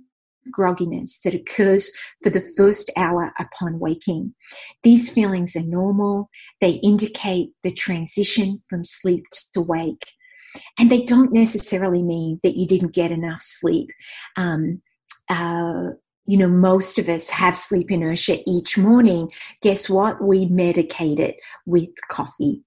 [0.57, 1.91] grogginess that occurs
[2.23, 4.35] for the first hour upon waking.
[4.83, 10.05] These feelings are normal, they indicate the transition from sleep to wake.
[10.79, 13.89] And they don't necessarily mean that you didn't get enough sleep.
[14.37, 14.83] Um,
[15.31, 15.91] uh,
[16.27, 19.31] you know, most of us have sleep inertia each morning.
[19.63, 20.23] Guess what?
[20.23, 22.63] We medicate it with coffee.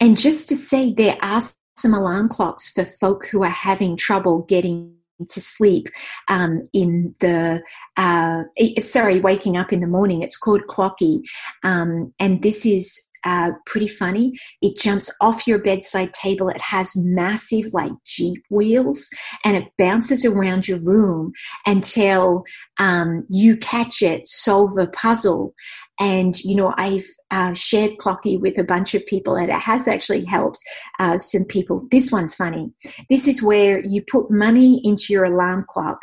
[0.00, 1.40] And just to say, there are
[1.76, 4.92] some alarm clocks for folk who are having trouble getting
[5.28, 5.88] to sleep
[6.28, 7.62] um, in the
[7.96, 8.42] uh,
[8.80, 11.22] sorry waking up in the morning it's called clocky
[11.64, 14.32] um, and this is uh, pretty funny.
[14.62, 16.48] It jumps off your bedside table.
[16.48, 19.10] It has massive, like Jeep wheels,
[19.44, 21.32] and it bounces around your room
[21.66, 22.44] until
[22.78, 25.54] um, you catch it, solve a puzzle.
[25.98, 29.88] And, you know, I've uh, shared Clocky with a bunch of people, and it has
[29.88, 30.58] actually helped
[30.98, 31.86] uh, some people.
[31.90, 32.72] This one's funny.
[33.08, 35.98] This is where you put money into your alarm clock,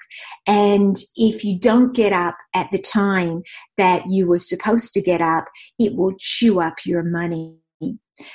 [0.47, 3.43] and if you don't get up at the time
[3.77, 5.45] that you were supposed to get up,
[5.77, 7.57] it will chew up your money.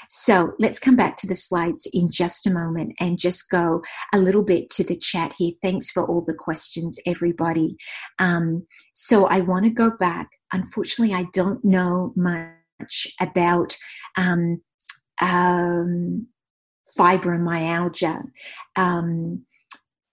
[0.09, 4.19] So let's come back to the slides in just a moment and just go a
[4.19, 5.53] little bit to the chat here.
[5.63, 7.77] Thanks for all the questions, everybody.
[8.19, 10.29] Um, so I want to go back.
[10.53, 13.77] Unfortunately, I don't know much about
[14.17, 14.63] um,
[15.21, 16.27] um,
[16.99, 18.23] fibromyalgia.
[18.77, 19.45] Um,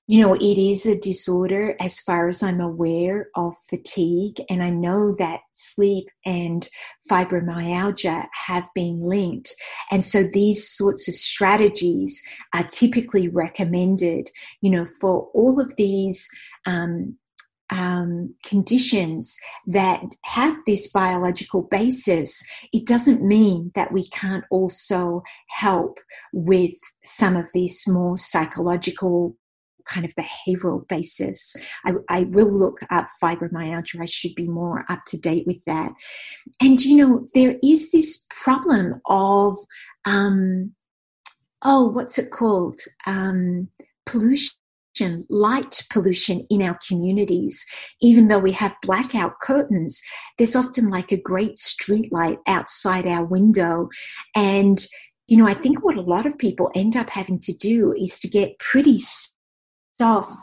[0.08, 4.39] you know, it is a disorder as far as I'm aware of fatigue.
[4.52, 6.67] And I know that sleep and
[7.10, 9.56] fibromyalgia have been linked.
[9.89, 12.21] And so these sorts of strategies
[12.54, 14.30] are typically recommended,
[14.62, 16.30] you know, for all of these.
[16.67, 17.17] Um,
[17.71, 25.99] um, conditions that have this biological basis, it doesn't mean that we can't also help
[26.34, 29.36] with some of these more psychological
[29.86, 31.56] kind of behavioral basis.
[31.86, 34.01] I, I will look up fibromyalgia.
[34.01, 35.91] I should be more up to date with that.
[36.62, 39.56] And, you know, there is this problem of,
[40.06, 40.73] um,
[41.62, 42.80] oh, what's it called?
[43.06, 43.69] Um,
[44.06, 44.56] pollution
[45.30, 47.66] light pollution in our communities.
[48.02, 50.02] Even though we have blackout curtains,
[50.38, 53.90] there's often like a great street light outside our window.
[54.36, 54.86] And,
[55.28, 58.20] you know, I think what a lot of people end up having to do is
[58.20, 59.00] to get pretty
[60.00, 60.38] soft.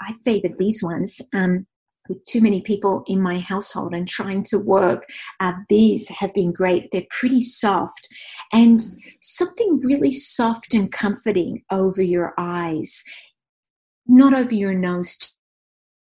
[0.00, 1.22] I favored these ones.
[1.34, 1.66] Um,
[2.08, 5.04] with too many people in my household and trying to work,
[5.40, 6.90] uh, these have been great.
[6.90, 8.08] They're pretty soft
[8.52, 8.84] and
[9.20, 13.02] something really soft and comforting over your eyes,
[14.06, 15.34] not over your nose.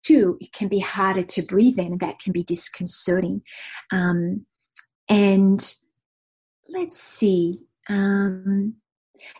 [0.05, 3.43] Too, it can be harder to breathe in, and that can be disconcerting.
[3.91, 4.47] Um,
[5.09, 5.75] and
[6.69, 7.61] let's see.
[7.89, 8.75] Um,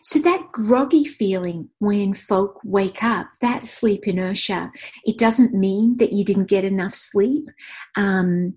[0.01, 4.71] so that groggy feeling when folk wake up, that sleep inertia,
[5.05, 7.47] it doesn't mean that you didn't get enough sleep.
[7.95, 8.55] Um,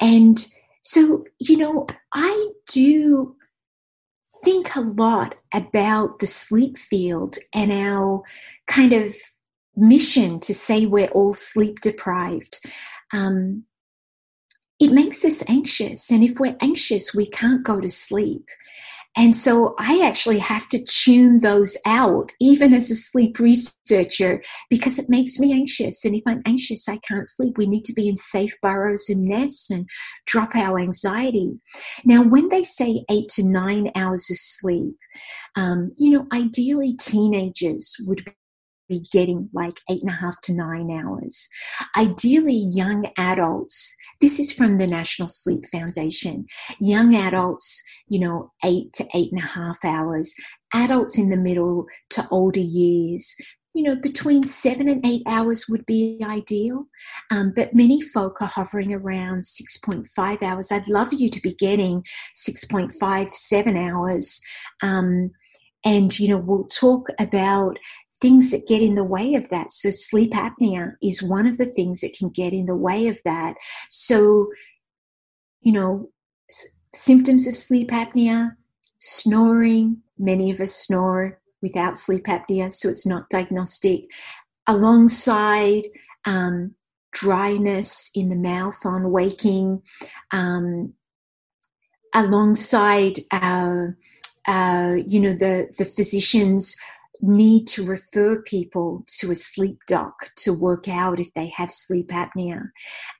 [0.00, 0.44] and
[0.82, 3.36] so, you know, I do
[4.42, 8.22] think a lot about the sleep field and our
[8.66, 9.14] kind of
[9.76, 12.58] mission to say we're all sleep deprived.
[13.12, 13.64] Um,
[14.80, 16.10] it makes us anxious.
[16.10, 18.48] And if we're anxious, we can't go to sleep.
[19.16, 24.98] And so I actually have to tune those out, even as a sleep researcher, because
[24.98, 26.04] it makes me anxious.
[26.04, 27.58] And if I'm anxious, I can't sleep.
[27.58, 29.86] We need to be in safe burrows and nests and
[30.26, 31.60] drop our anxiety.
[32.04, 34.96] Now, when they say eight to nine hours of sleep,
[35.56, 38.24] um, you know, ideally teenagers would
[38.88, 41.48] be getting like eight and a half to nine hours.
[41.96, 46.46] Ideally, young adults, this is from the National Sleep Foundation,
[46.80, 50.34] young adults, you know, eight to eight and a half hours,
[50.74, 53.34] adults in the middle to older years,
[53.74, 56.86] you know, between seven and eight hours would be ideal.
[57.30, 60.70] Um, but many folk are hovering around 6.5 hours.
[60.70, 62.04] I'd love you to be getting
[62.36, 64.40] 6.5, seven hours.
[64.82, 65.30] Um,
[65.84, 67.78] and, you know, we'll talk about
[68.22, 69.72] things that get in the way of that.
[69.72, 73.20] So, sleep apnea is one of the things that can get in the way of
[73.24, 73.56] that.
[73.90, 74.48] So,
[75.60, 76.08] you know,
[76.48, 78.52] s- symptoms of sleep apnea,
[78.98, 84.04] snoring, many of us snore without sleep apnea, so it's not diagnostic,
[84.66, 85.82] alongside
[86.24, 86.74] um,
[87.12, 89.82] dryness in the mouth on waking,
[90.30, 90.94] um,
[92.14, 93.86] alongside uh,
[94.46, 96.76] uh, you know, the, the physicians
[97.22, 102.08] need to refer people to a sleep doc to work out if they have sleep
[102.08, 102.64] apnea.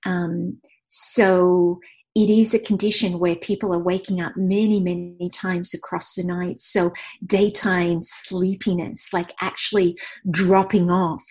[0.05, 1.81] Um, so
[2.15, 6.61] it is a condition where people are waking up many, many times across the night.
[6.61, 6.93] So
[7.25, 9.97] daytime sleepiness, like actually
[10.31, 11.25] dropping off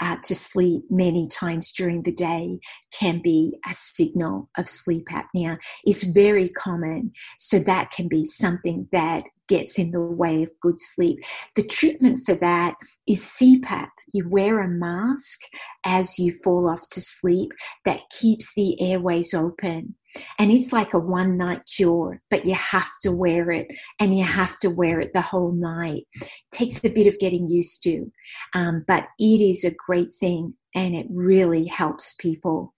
[0.00, 2.58] uh, to sleep many times during the day
[2.92, 5.58] can be a signal of sleep apnea.
[5.84, 7.12] It's very common.
[7.38, 11.18] So that can be something that gets in the way of good sleep.
[11.56, 12.76] The treatment for that
[13.06, 13.88] is CPAP.
[14.14, 15.40] You wear a mask
[15.84, 17.50] as you fall off to sleep
[17.84, 19.96] that keeps the airways open.
[20.38, 23.68] And it's like a one night cure, but you have to wear it
[24.00, 26.04] and you have to wear it the whole night.
[26.20, 28.10] It takes a bit of getting used to,
[28.54, 32.72] um, but it is a great thing and it really helps people.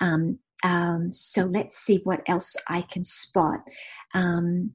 [0.00, 3.60] Um, um, so let's see what else I can spot.
[4.14, 4.74] Um,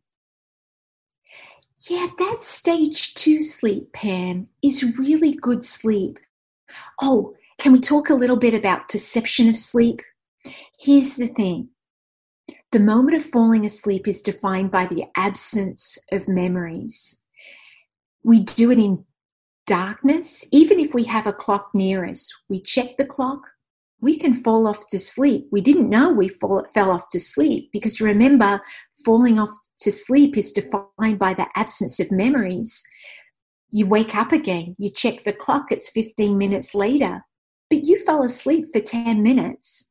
[1.89, 6.19] yeah, that stage two sleep, Pam, is really good sleep.
[7.01, 10.01] Oh, can we talk a little bit about perception of sleep?
[10.79, 11.69] Here's the thing
[12.71, 17.23] the moment of falling asleep is defined by the absence of memories.
[18.23, 19.05] We do it in
[19.65, 20.45] darkness.
[20.51, 23.41] Even if we have a clock near us, we check the clock,
[24.03, 25.47] we can fall off to sleep.
[25.49, 28.61] We didn't know we fall, fell off to sleep because remember,
[29.05, 29.49] falling off
[29.79, 32.83] to sleep is defined by the absence of memories.
[33.71, 37.21] You wake up again, you check the clock, it's 15 minutes later,
[37.69, 39.89] but you fell asleep for 10 minutes.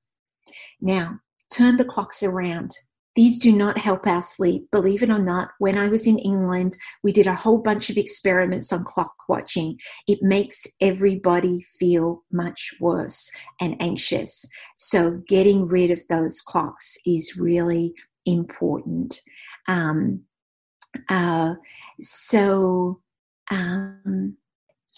[0.79, 2.73] Now, turn the clocks around.
[3.15, 4.71] These do not help our sleep.
[4.71, 7.97] Believe it or not, when I was in England, we did a whole bunch of
[7.97, 9.79] experiments on clock watching.
[10.09, 14.47] It makes everybody feel much worse and anxious.
[14.77, 17.95] So, getting rid of those clocks is really
[18.25, 19.21] important.
[19.69, 20.23] Um,
[21.09, 21.55] uh,
[22.01, 23.01] so,
[23.51, 24.37] um,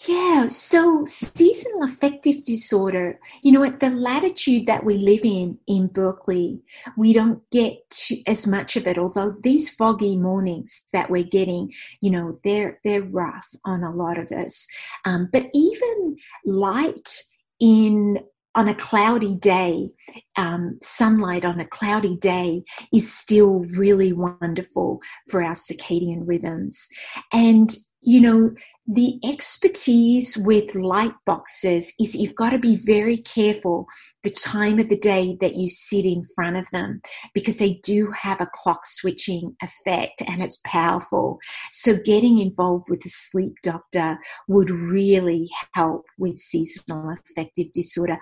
[0.07, 5.87] yeah, so seasonal affective disorder, you know, at the latitude that we live in in
[5.87, 6.61] Berkeley,
[6.97, 7.79] we don't get
[8.27, 8.97] as much of it.
[8.97, 11.71] Although these foggy mornings that we're getting,
[12.01, 14.67] you know, they're they're rough on a lot of us.
[15.05, 17.23] Um, but even light
[17.61, 18.19] in
[18.55, 19.89] on a cloudy day,
[20.35, 26.87] um, sunlight on a cloudy day is still really wonderful for our circadian rhythms.
[27.33, 27.75] And
[28.05, 28.53] you know,
[28.87, 33.87] the expertise with light boxes is you've got to be very careful
[34.21, 37.01] the time of the day that you sit in front of them
[37.33, 41.39] because they do have a clock switching effect and it's powerful.
[41.71, 48.19] So, getting involved with a sleep doctor would really help with seasonal affective disorder.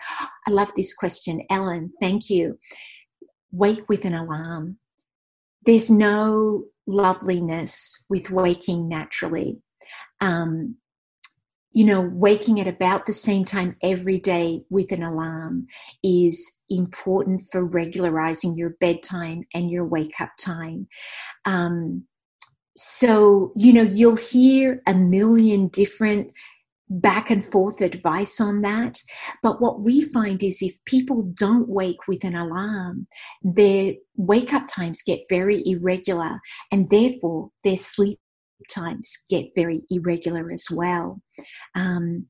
[0.48, 1.92] I love this question, Ellen.
[2.02, 2.58] Thank you.
[3.52, 4.78] Wake with an alarm.
[5.66, 9.62] There's no loveliness with waking naturally
[10.24, 10.78] um,
[11.74, 15.68] you know, waking at about the same time every day with an alarm
[16.04, 20.88] is important for regularizing your bedtime and your wake up time.
[21.46, 22.06] Um,
[22.76, 26.32] so, you know, you'll hear a million different
[26.90, 29.02] back and forth advice on that.
[29.42, 33.08] But what we find is if people don't wake with an alarm,
[33.42, 36.40] their wake up times get very irregular
[36.72, 38.20] and therefore their sleep
[38.68, 41.22] times get very irregular as well.
[41.76, 42.28] Um,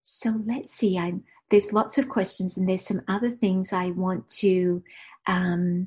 [0.00, 0.98] so let's see.
[0.98, 4.82] I'm there's lots of questions, and there's some other things I want to
[5.26, 5.86] um,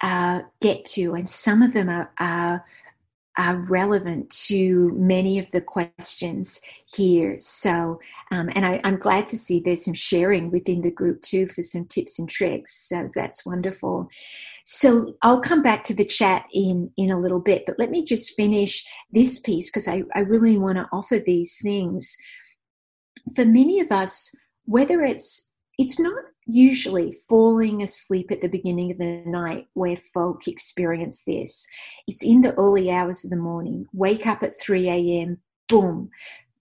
[0.00, 2.64] uh, get to, and some of them are, are
[3.38, 6.60] are relevant to many of the questions
[6.92, 7.36] here.
[7.38, 8.00] So,
[8.30, 11.62] um, and I, am glad to see there's some sharing within the group too for
[11.62, 12.88] some tips and tricks.
[12.88, 14.08] So that's wonderful.
[14.64, 18.04] So I'll come back to the chat in in a little bit, but let me
[18.04, 22.16] just finish this piece because I, I really want to offer these things.
[23.36, 26.22] For many of us, whether it's it's not
[26.52, 31.66] usually falling asleep at the beginning of the night where folk experience this.
[32.06, 35.38] It's in the early hours of the morning, wake up at 3 a.m.,
[35.68, 36.10] boom,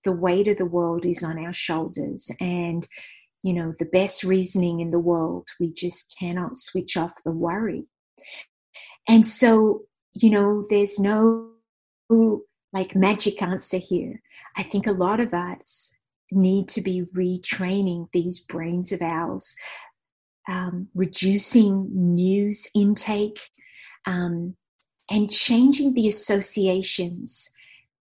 [0.04, 2.32] the weight of the world is on our shoulders.
[2.40, 2.88] And,
[3.44, 7.86] you know, the best reasoning in the world, we just cannot switch off the worry.
[9.08, 9.84] And so,
[10.14, 11.50] you know, there's no
[12.72, 14.22] like magic answer here.
[14.56, 15.92] I think a lot of us
[16.32, 19.56] need to be retraining these brains of ours,
[20.48, 23.40] um, reducing news intake,
[24.06, 24.56] um,
[25.10, 27.50] and changing the associations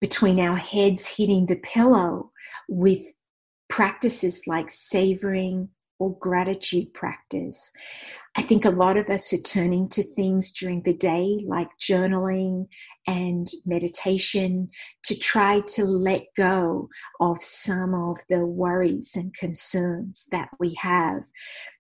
[0.02, 2.32] between our heads hitting the pillow
[2.68, 3.02] with
[3.70, 5.70] practices like savoring,
[6.00, 7.72] or gratitude practice.
[8.38, 12.68] I think a lot of us are turning to things during the day like journaling
[13.08, 14.68] and meditation
[15.06, 16.90] to try to let go
[17.22, 21.24] of some of the worries and concerns that we have.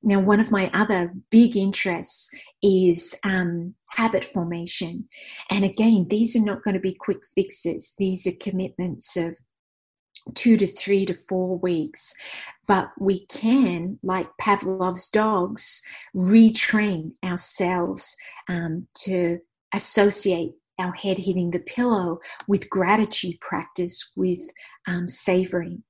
[0.02, 2.30] Now, one of my other big interests
[2.64, 5.10] is um, habit formation.
[5.52, 9.36] And again, these are not going to be quick fixes, these are commitments of
[10.34, 12.14] two to three to four weeks.
[12.68, 15.82] But we can, like Pavlov's dogs,
[16.16, 18.16] retrain ourselves
[18.50, 19.40] um, to
[19.74, 24.40] associate our head hitting the pillow with gratitude practice, with
[24.88, 25.84] um, savoring.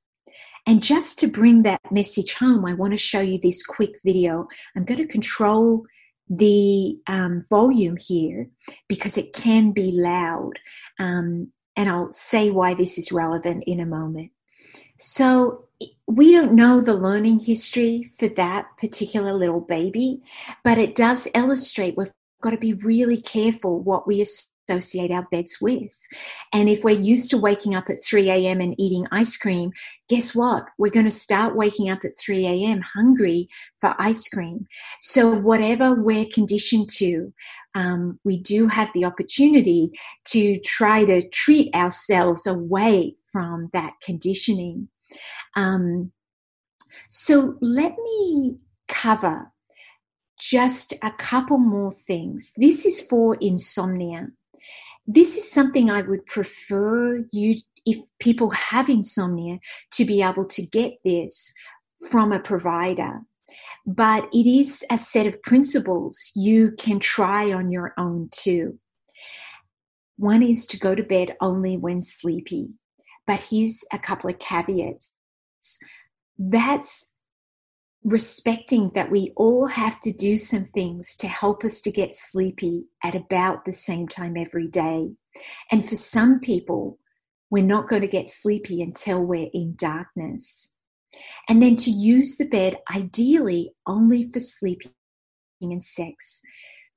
[0.67, 4.47] And just to bring that message home, I want to show you this quick video.
[4.75, 5.85] I'm going to control
[6.27, 8.49] the um, volume here
[8.87, 10.53] because it can be loud.
[10.99, 14.31] Um, and I'll say why this is relevant in a moment.
[14.97, 15.64] So,
[16.07, 20.21] we don't know the learning history for that particular little baby,
[20.63, 22.11] but it does illustrate we've
[22.41, 25.99] got to be really careful what we associate our beds with.
[26.53, 28.61] And if we're used to waking up at 3 a.m.
[28.61, 29.71] and eating ice cream,
[30.09, 30.65] guess what?
[30.77, 32.81] We're going to start waking up at 3 a.m.
[32.81, 33.47] hungry
[33.79, 34.67] for ice cream.
[34.99, 37.33] So, whatever we're conditioned to,
[37.73, 39.91] um, we do have the opportunity
[40.27, 44.89] to try to treat ourselves away from that conditioning.
[45.55, 46.11] Um,
[47.09, 49.51] so, let me cover
[50.39, 52.53] just a couple more things.
[52.57, 54.27] This is for insomnia
[55.07, 59.59] this is something I would prefer you, if people have insomnia,
[59.91, 61.53] to be able to get this
[62.09, 63.21] from a provider.
[63.85, 68.79] But it is a set of principles you can try on your own too.
[70.17, 72.69] One is to go to bed only when sleepy.
[73.27, 75.13] But here's a couple of caveats.
[76.37, 77.13] That's
[78.03, 82.85] respecting that we all have to do some things to help us to get sleepy
[83.03, 85.09] at about the same time every day.
[85.71, 86.99] And for some people,
[87.49, 90.75] we're not going to get sleepy until we're in darkness.
[91.49, 94.91] And then to use the bed ideally only for sleeping
[95.61, 96.41] and sex.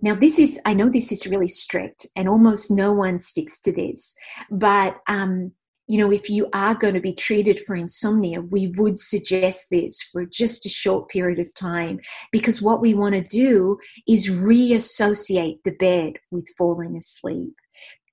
[0.00, 3.72] Now, this is, I know this is really strict and almost no one sticks to
[3.72, 4.14] this,
[4.50, 5.52] but um,
[5.88, 10.02] you know, if you are going to be treated for insomnia, we would suggest this
[10.02, 11.98] for just a short period of time
[12.30, 17.54] because what we want to do is reassociate the bed with falling asleep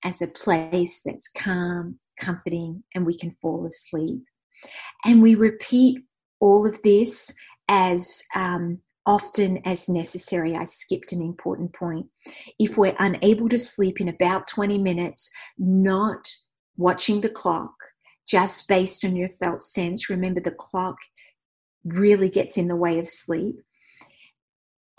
[0.05, 4.23] as a place that's calm, comforting, and we can fall asleep.
[5.03, 5.99] And we repeat
[6.39, 7.33] all of this
[7.67, 10.55] as um, often as necessary.
[10.55, 12.05] I skipped an important point.
[12.57, 16.25] If we're unable to sleep in about 20 minutes, not
[16.77, 17.73] watching the clock
[18.27, 20.09] just based on your felt sense.
[20.09, 20.97] Remember, the clock
[21.83, 23.55] really gets in the way of sleep.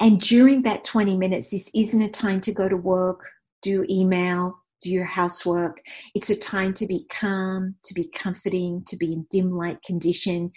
[0.01, 3.21] And during that 20 minutes, this isn't a time to go to work,
[3.63, 5.81] do email, do your housework.
[6.15, 10.53] It's a time to be calm, to be comforting, to be in dim light condition.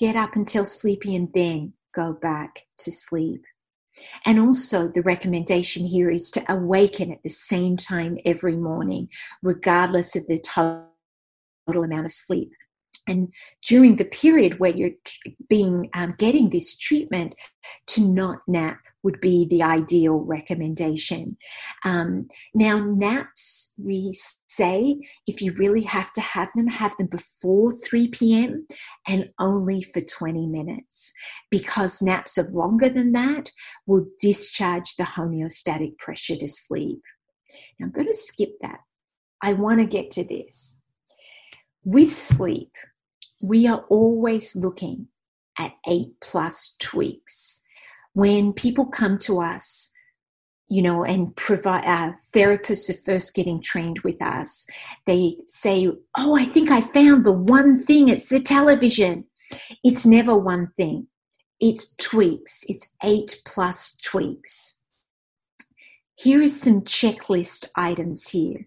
[0.00, 3.44] Get up until sleepy and then go back to sleep.
[4.24, 9.08] And also, the recommendation here is to awaken at the same time every morning,
[9.42, 10.86] regardless of the total
[11.66, 12.52] amount of sleep.
[13.08, 13.32] And
[13.66, 14.96] during the period where you're
[15.48, 17.34] being um, getting this treatment
[17.88, 21.36] to not nap would be the ideal recommendation.
[21.84, 24.14] Um, now naps we
[24.46, 28.66] say if you really have to have them have them before 3 p.m
[29.06, 31.12] and only for 20 minutes
[31.50, 33.50] because naps of longer than that
[33.86, 37.00] will discharge the homeostatic pressure to sleep.
[37.78, 38.80] Now i'm going to skip that.
[39.42, 40.78] I want to get to this.
[41.84, 42.72] With sleep
[43.42, 45.08] we are always looking
[45.58, 47.61] at eight plus tweaks.
[48.14, 49.90] When people come to us,
[50.68, 54.66] you know, and provide uh, therapists are first getting trained with us,
[55.04, 59.24] they say, Oh, I think I found the one thing, it's the television.
[59.84, 61.08] It's never one thing,
[61.60, 64.80] it's tweaks, it's eight plus tweaks.
[66.18, 68.66] Here is some checklist items here.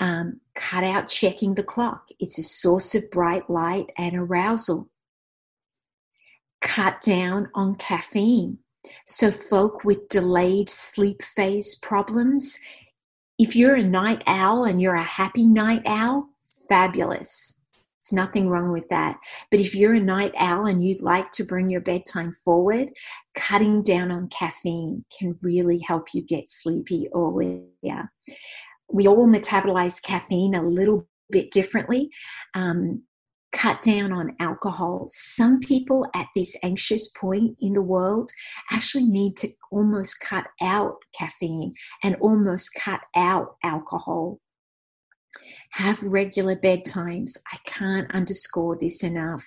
[0.00, 2.08] Um, cut out checking the clock.
[2.18, 4.89] It's a source of bright light and arousal.
[6.60, 8.58] Cut down on caffeine.
[9.04, 12.58] So, folk with delayed sleep phase problems,
[13.38, 16.28] if you're a night owl and you're a happy night owl,
[16.68, 17.60] fabulous.
[18.00, 19.18] There's nothing wrong with that.
[19.50, 22.90] But if you're a night owl and you'd like to bring your bedtime forward,
[23.34, 28.10] cutting down on caffeine can really help you get sleepy earlier
[28.92, 32.10] we all metabolize caffeine a little bit differently.
[32.54, 33.02] Um,
[33.52, 35.06] cut down on alcohol.
[35.08, 38.30] Some people at this anxious point in the world
[38.70, 44.38] actually need to almost cut out caffeine and almost cut out alcohol.
[45.72, 47.36] Have regular bedtimes.
[47.52, 49.46] I can't underscore this enough.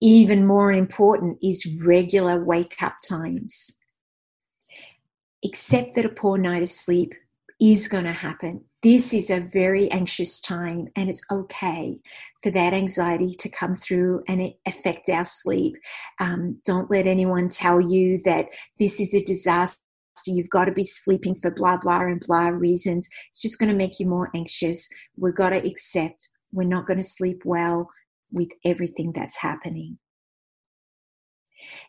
[0.00, 3.78] Even more important is regular wake up times.
[5.44, 7.14] Accept that a poor night of sleep
[7.60, 8.64] is going to happen.
[8.82, 12.00] This is a very anxious time, and it's okay
[12.42, 15.76] for that anxiety to come through and affect our sleep.
[16.18, 18.46] Um, don't let anyone tell you that
[18.80, 19.80] this is a disaster.
[20.26, 23.08] You've got to be sleeping for blah, blah, and blah reasons.
[23.28, 24.88] It's just going to make you more anxious.
[25.16, 27.88] We've got to accept we're not going to sleep well
[28.32, 29.98] with everything that's happening.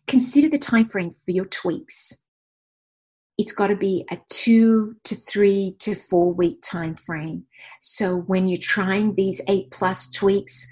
[0.07, 2.22] Consider the time frame for your tweaks
[3.37, 7.43] it's got to be a two to three to four week time frame.
[7.81, 10.67] So when you're trying these eight plus tweaks,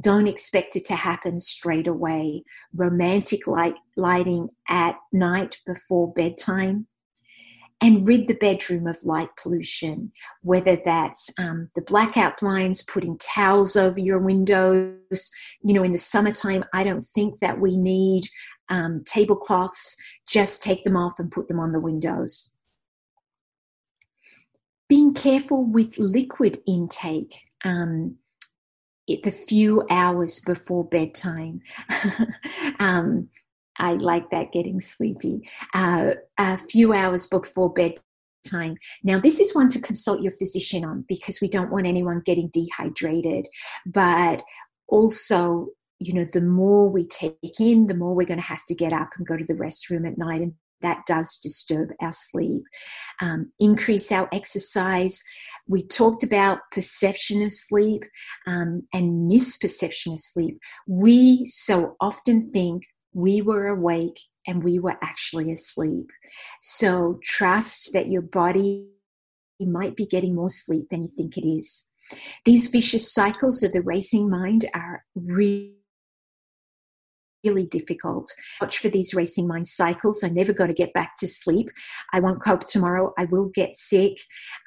[0.00, 2.44] don't expect it to happen straight away.
[2.74, 6.86] Romantic light lighting at night before bedtime
[7.82, 10.12] and rid the bedroom of light pollution,
[10.42, 15.30] whether that's um, the blackout blinds, putting towels over your windows.
[15.62, 18.24] You know, in the summertime, I don't think that we need
[18.68, 19.96] um, tablecloths,
[20.28, 22.54] just take them off and put them on the windows.
[24.88, 27.34] Being careful with liquid intake.
[27.64, 28.16] Um,
[29.24, 31.60] the few hours before bedtime.
[32.80, 33.28] um,
[33.80, 35.48] I like that getting sleepy.
[35.74, 38.76] Uh, a few hours before bedtime.
[39.02, 42.50] Now, this is one to consult your physician on because we don't want anyone getting
[42.52, 43.46] dehydrated,
[43.86, 44.42] but
[44.88, 45.68] also
[46.00, 48.92] you know, the more we take in, the more we're going to have to get
[48.92, 50.40] up and go to the restroom at night.
[50.40, 52.62] And that does disturb our sleep.
[53.20, 55.22] Um, increase our exercise.
[55.68, 58.04] We talked about perception of sleep
[58.46, 60.58] um, and misperception of sleep.
[60.86, 66.10] We so often think we were awake and we were actually asleep.
[66.60, 68.88] So trust that your body
[69.60, 71.86] might be getting more sleep than you think it is.
[72.44, 75.76] These vicious cycles of the racing mind are really
[77.44, 78.30] really difficult.
[78.60, 80.22] Watch for these racing mind cycles.
[80.22, 81.70] I never got to get back to sleep.
[82.12, 83.12] I won't cope tomorrow.
[83.18, 84.18] I will get sick.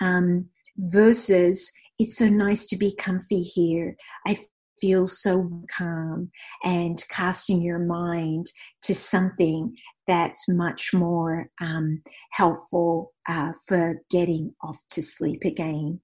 [0.02, 3.96] Um, versus, it's so nice to be comfy here.
[4.26, 4.38] I
[4.80, 6.30] feel so calm
[6.64, 8.46] and casting your mind
[8.84, 9.76] to something
[10.08, 12.02] that's much more um,
[12.32, 16.00] helpful uh, for getting off to sleep again.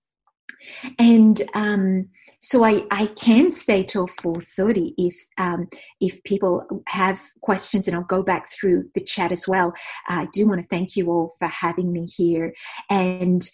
[0.98, 2.10] And um,
[2.42, 5.68] so I, I can stay till 4.30 if um,
[6.02, 9.74] if people have questions and i'll go back through the chat as well.
[10.08, 12.54] I do want to thank you all for having me here.
[12.90, 13.48] And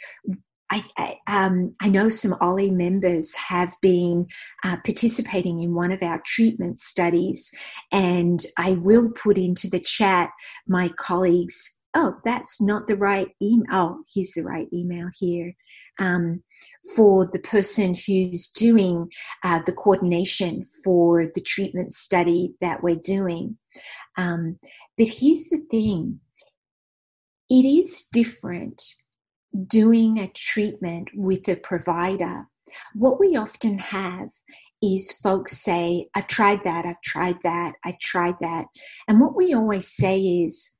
[0.71, 4.27] I, um, I, know some OLLI members have been
[4.63, 7.51] uh, participating in one of our treatment studies,
[7.91, 10.31] and I will put into the chat
[10.67, 11.81] my colleagues.
[11.93, 13.65] Oh, that's not the right email.
[13.71, 15.53] Oh, here's the right email here.
[15.99, 16.43] Um,
[16.95, 19.09] for the person who's doing
[19.43, 23.57] uh, the coordination for the treatment study that we're doing.
[24.17, 24.59] Um,
[24.97, 26.19] but here's the thing
[27.49, 28.81] it is different
[29.67, 32.47] doing a treatment with a provider.
[32.93, 34.29] What we often have
[34.81, 38.65] is folks say, I've tried that, I've tried that, I've tried that.
[39.07, 40.71] And what we always say is,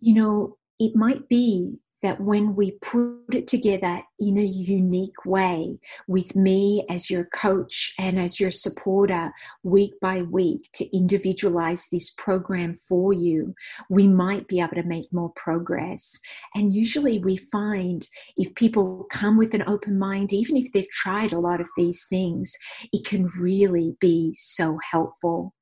[0.00, 5.78] you know, it might be that when we put it together in a unique way
[6.06, 9.32] with me as your coach and as your supporter
[9.62, 13.54] week by week to individualize this program for you,
[13.88, 16.18] we might be able to make more progress.
[16.54, 21.32] And usually we find if people come with an open mind, even if they've tried
[21.32, 22.52] a lot of these things,
[22.92, 25.54] it can really be so helpful.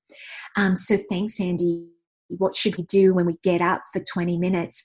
[0.56, 1.86] Um, so thanks, Andy.
[2.38, 4.82] What should we do when we get up for 20 minutes?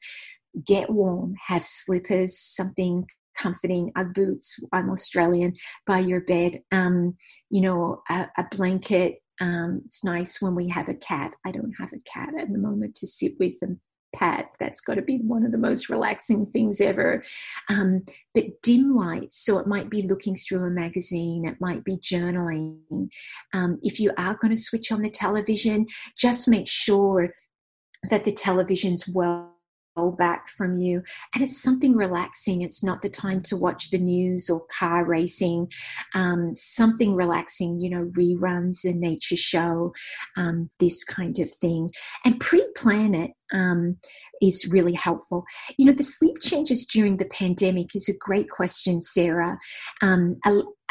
[0.65, 4.55] Get warm, have slippers, something comforting, Ugg boots.
[4.73, 5.55] I'm Australian.
[5.85, 7.15] By your bed, um,
[7.49, 9.19] you know, a, a blanket.
[9.41, 11.31] Um, it's nice when we have a cat.
[11.45, 13.77] I don't have a cat at the moment to sit with and
[14.13, 14.47] pat.
[14.59, 17.23] That's got to be one of the most relaxing things ever.
[17.69, 21.97] Um, but dim lights, so it might be looking through a magazine, it might be
[21.97, 23.09] journaling.
[23.53, 25.85] Um, if you are going to switch on the television,
[26.17, 27.33] just make sure
[28.09, 29.58] that the television's well
[30.07, 31.03] back from you.
[31.33, 32.61] And it's something relaxing.
[32.61, 35.69] It's not the time to watch the news or car racing.
[36.15, 39.93] Um, something relaxing you know reruns a nature show
[40.37, 41.91] um, this kind of thing.
[42.25, 43.97] And pre-plan it um,
[44.41, 45.43] is really helpful.
[45.77, 49.57] You know the sleep changes during the pandemic is a great question sarah.
[50.01, 50.37] Um,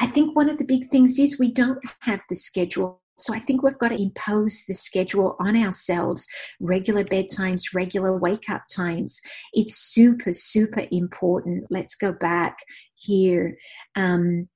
[0.00, 3.40] I think one of the big things is we don't have the schedule so I
[3.40, 6.26] think we've got to impose the schedule on ourselves
[6.60, 9.20] regular bedtimes, regular wake up times.
[9.52, 11.66] It's super, super important.
[11.70, 12.58] Let's go back
[12.94, 13.58] here.
[13.96, 14.48] Um,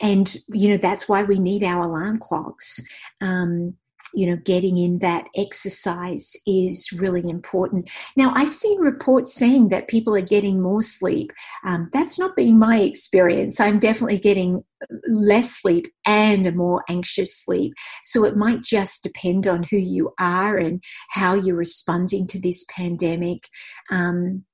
[0.00, 2.80] and, you know, that's why we need our alarm clocks.
[3.20, 3.74] Um,
[4.14, 7.90] you know, getting in that exercise is really important.
[8.16, 11.32] Now, I've seen reports saying that people are getting more sleep.
[11.64, 13.60] Um, that's not been my experience.
[13.60, 14.64] I'm definitely getting
[15.08, 17.72] less sleep and a more anxious sleep.
[18.04, 22.64] So it might just depend on who you are and how you're responding to this
[22.70, 23.48] pandemic.
[23.90, 24.44] Um,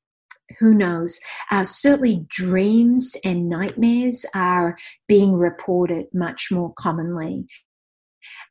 [0.59, 1.21] who knows?
[1.51, 7.47] Uh, certainly, dreams and nightmares are being reported much more commonly.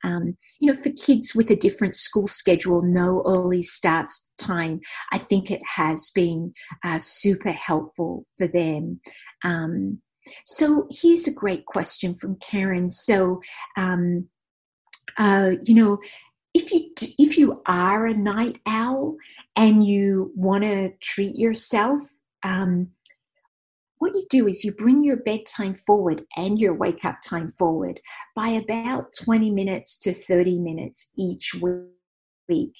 [0.03, 5.17] Um, you know, for kids with a different school schedule, no early starts time, I
[5.17, 6.53] think it has been
[6.83, 9.01] uh, super helpful for them.
[9.43, 10.01] Um,
[10.43, 12.89] so here's a great question from Karen.
[12.89, 13.41] So,
[13.77, 14.27] um,
[15.17, 15.99] uh, you know,
[16.53, 19.15] if you if you are a night owl
[19.55, 22.01] and you want to treat yourself,
[22.43, 22.89] um,
[23.99, 27.99] what you do is you bring your bedtime forward and your wake up time forward
[28.35, 31.55] by about 20 minutes to 30 minutes each
[32.47, 32.75] week.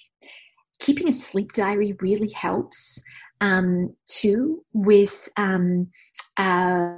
[0.79, 3.01] Keeping a sleep diary really helps
[3.41, 5.89] um, too with um,
[6.37, 6.93] uh,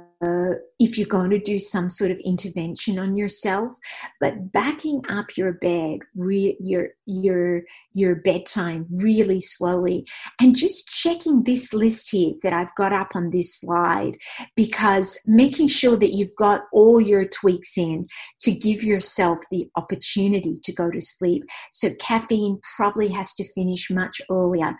[0.78, 3.74] if you're going to do some sort of intervention on yourself,
[4.20, 7.62] but backing up your bed, re- your your
[7.94, 10.04] your bedtime really slowly,
[10.38, 14.18] and just checking this list here that I've got up on this slide,
[14.56, 18.06] because making sure that you've got all your tweaks in
[18.40, 21.44] to give yourself the opportunity to go to sleep.
[21.72, 24.76] So caffeine probably has to finish much earlier.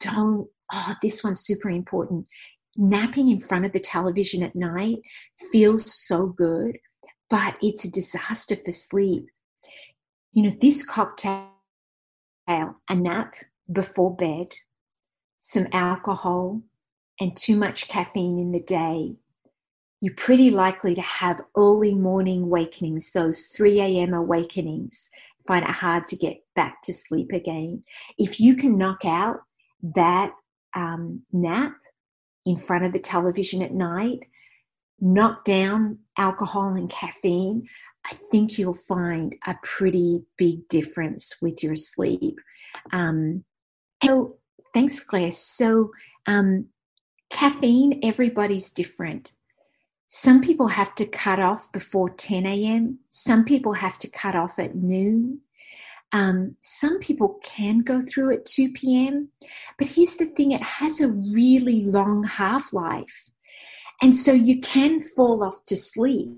[0.00, 2.26] Don't oh, this one's super important
[2.78, 4.98] napping in front of the television at night
[5.50, 6.78] feels so good,
[7.28, 9.26] but it's a disaster for sleep.
[10.32, 11.50] You know, this cocktail,
[12.46, 13.34] a nap
[13.70, 14.54] before bed,
[15.40, 16.62] some alcohol,
[17.20, 19.16] and too much caffeine in the day,
[20.00, 24.14] you're pretty likely to have early morning awakenings, those 3 a.m.
[24.14, 25.10] awakenings.
[25.48, 27.82] Find it hard to get back to sleep again.
[28.16, 29.40] If you can knock out
[29.82, 30.32] that
[30.78, 31.74] um, nap,
[32.46, 34.20] in front of the television at night,
[35.00, 37.68] knock down alcohol and caffeine,
[38.06, 42.38] I think you'll find a pretty big difference with your sleep.
[42.92, 43.44] Um,
[44.04, 44.38] so,
[44.72, 45.32] thanks, Claire.
[45.32, 45.90] So,
[46.26, 46.66] um,
[47.30, 49.32] caffeine, everybody's different.
[50.06, 54.58] Some people have to cut off before 10 a.m., some people have to cut off
[54.58, 55.40] at noon.
[56.12, 59.28] Um, some people can go through at 2 p.m.,
[59.76, 63.28] but here's the thing it has a really long half life.
[64.00, 66.30] And so you can fall off to sleep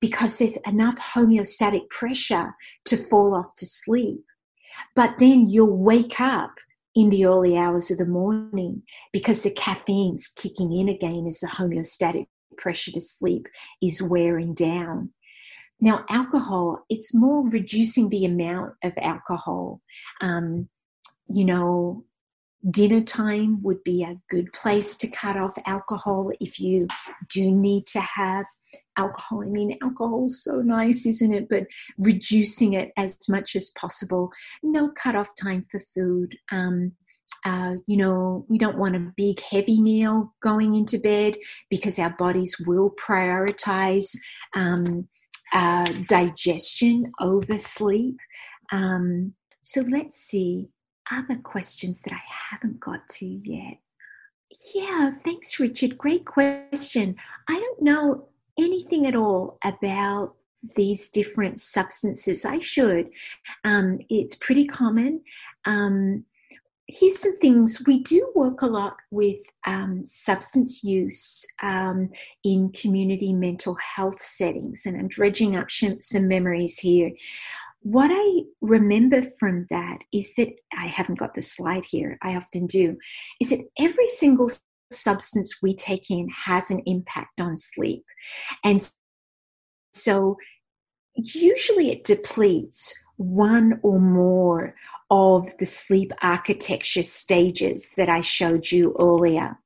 [0.00, 2.54] because there's enough homeostatic pressure
[2.86, 4.24] to fall off to sleep.
[4.96, 6.52] But then you'll wake up
[6.94, 8.82] in the early hours of the morning
[9.12, 12.26] because the caffeine's kicking in again as the homeostatic
[12.56, 13.46] pressure to sleep
[13.82, 15.12] is wearing down.
[15.80, 19.80] Now, alcohol, it's more reducing the amount of alcohol.
[20.20, 20.68] Um,
[21.28, 22.04] you know,
[22.70, 26.86] dinner time would be a good place to cut off alcohol if you
[27.30, 28.44] do need to have
[28.96, 29.42] alcohol.
[29.42, 31.48] I mean, alcohol is so nice, isn't it?
[31.48, 31.66] But
[31.98, 34.30] reducing it as much as possible.
[34.62, 36.36] No cut off time for food.
[36.52, 36.92] Um,
[37.44, 41.36] uh, you know, we don't want a big heavy meal going into bed
[41.70, 44.14] because our bodies will prioritize
[44.54, 45.08] um,
[45.52, 48.18] uh, digestion over sleep.
[48.72, 50.70] Um, so let's see
[51.10, 52.20] other questions that I
[52.50, 53.78] haven't got to yet.
[54.74, 55.98] Yeah, thanks, Richard.
[55.98, 57.16] Great question.
[57.48, 58.28] I don't know
[58.58, 60.34] anything at all about
[60.76, 62.44] these different substances.
[62.44, 63.10] I should.
[63.64, 65.22] Um, it's pretty common.
[65.64, 66.24] Um,
[66.92, 72.10] here's some things we do work a lot with um, substance use um,
[72.44, 77.10] in community mental health settings, and I'm dredging up some memories here.
[77.82, 82.66] What I remember from that is that I haven't got the slide here, I often
[82.66, 82.98] do,
[83.40, 84.50] is that every single
[84.90, 88.04] substance we take in has an impact on sleep.
[88.64, 88.86] And
[89.92, 90.36] so
[91.14, 94.74] usually it depletes one or more
[95.10, 99.58] of the sleep architecture stages that I showed you earlier.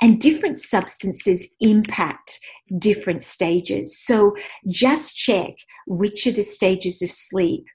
[0.00, 2.40] And different substances impact
[2.78, 3.98] different stages.
[3.98, 4.34] So
[4.66, 5.56] just check
[5.86, 7.66] which of the stages of sleep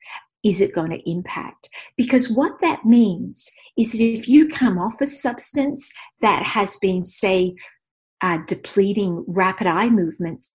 [0.44, 1.70] is it going to impact?
[1.98, 7.04] Because what that means is that if you come off a substance that has been,
[7.04, 7.56] say,
[8.22, 10.52] uh, depleting rapid eye movements,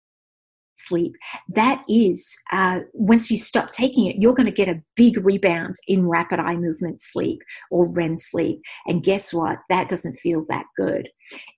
[0.75, 1.15] sleep,
[1.49, 5.77] that is, uh, once you stop taking it, you're going to get a big rebound
[5.87, 8.61] in rapid eye movement sleep or REM sleep.
[8.87, 9.59] And guess what?
[9.69, 11.09] That doesn't feel that good.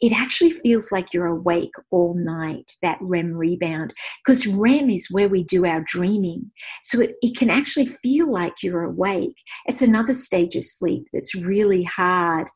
[0.00, 3.92] It actually feels like you're awake all night, that REM rebound,
[4.24, 6.50] because REM is where we do our dreaming.
[6.82, 9.36] So it, it can actually feel like you're awake.
[9.66, 12.48] It's another stage of sleep that's really hard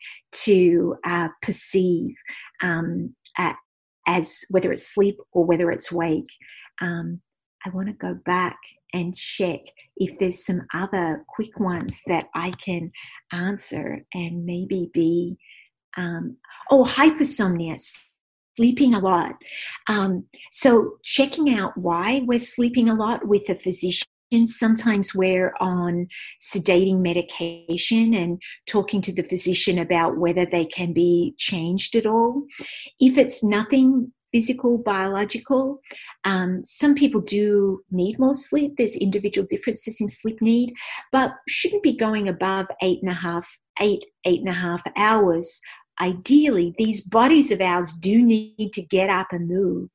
[0.45, 2.15] to uh, perceive.
[2.63, 3.15] Um,
[4.09, 6.31] as whether it's sleep or whether it's wake.
[6.81, 7.21] Um,
[7.65, 8.57] I want to go back
[8.95, 9.61] and check
[9.97, 12.91] if there's some other quick ones that I can
[13.33, 15.37] answer and maybe be,
[15.97, 16.39] um,
[16.71, 17.77] oh, hypersomnia,
[18.57, 19.35] sleeping a lot.
[19.89, 24.07] Um, so, checking out why we're sleeping a lot with a physician
[24.47, 26.07] sometimes we're on
[26.41, 32.45] sedating medication and talking to the physician about whether they can be changed at all.
[33.01, 35.81] If it's nothing physical, biological,
[36.25, 38.75] um, some people do need more sleep.
[38.77, 40.75] There's individual differences in sleep need,
[41.13, 43.49] but shouldn't be going above eight and a half,
[43.81, 45.61] eight, eight and a half hours.
[46.01, 49.89] Ideally, these bodies of ours do need to get up and move.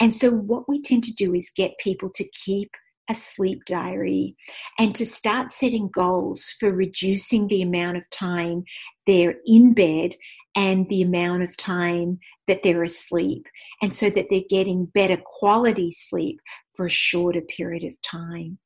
[0.00, 2.70] And so, what we tend to do is get people to keep
[3.08, 4.36] a sleep diary
[4.78, 8.64] and to start setting goals for reducing the amount of time
[9.06, 10.14] they're in bed
[10.54, 13.46] and the amount of time that they're asleep,
[13.80, 16.40] and so that they're getting better quality sleep
[16.74, 18.58] for a shorter period of time.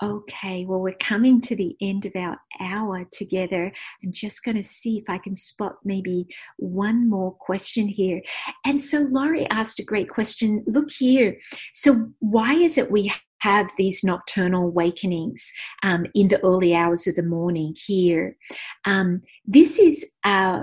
[0.00, 3.72] Okay, well, we're coming to the end of our hour together.
[4.04, 8.22] I'm just going to see if I can spot maybe one more question here.
[8.64, 10.62] And so, Laurie asked a great question.
[10.66, 11.36] Look here.
[11.72, 17.16] So, why is it we have these nocturnal awakenings um, in the early hours of
[17.16, 18.36] the morning here?
[18.84, 20.62] Um, this is uh,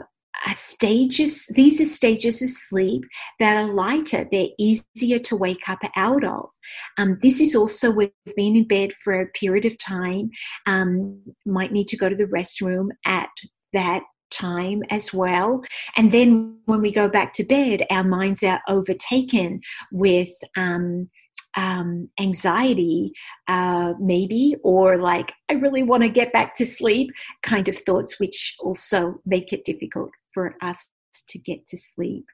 [0.53, 3.03] these are stages of sleep
[3.39, 6.49] that are lighter they're easier to wake up out of
[6.97, 10.29] um, this is also we've been in bed for a period of time
[10.65, 13.29] um, might need to go to the restroom at
[13.73, 15.63] that time as well.
[15.95, 19.61] And then when we go back to bed, our minds are overtaken
[19.91, 21.09] with um,
[21.55, 23.11] um, anxiety,
[23.47, 27.11] uh, maybe, or like, I really want to get back to sleep
[27.43, 30.89] kind of thoughts, which also make it difficult for us
[31.29, 32.25] to get to sleep.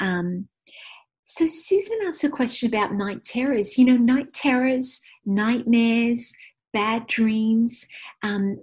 [0.00, 0.46] Um,
[1.24, 3.76] so, Susan asked a question about night terrors.
[3.76, 6.32] You know, night terrors, nightmares,
[6.72, 7.88] bad dreams,
[8.22, 8.58] um,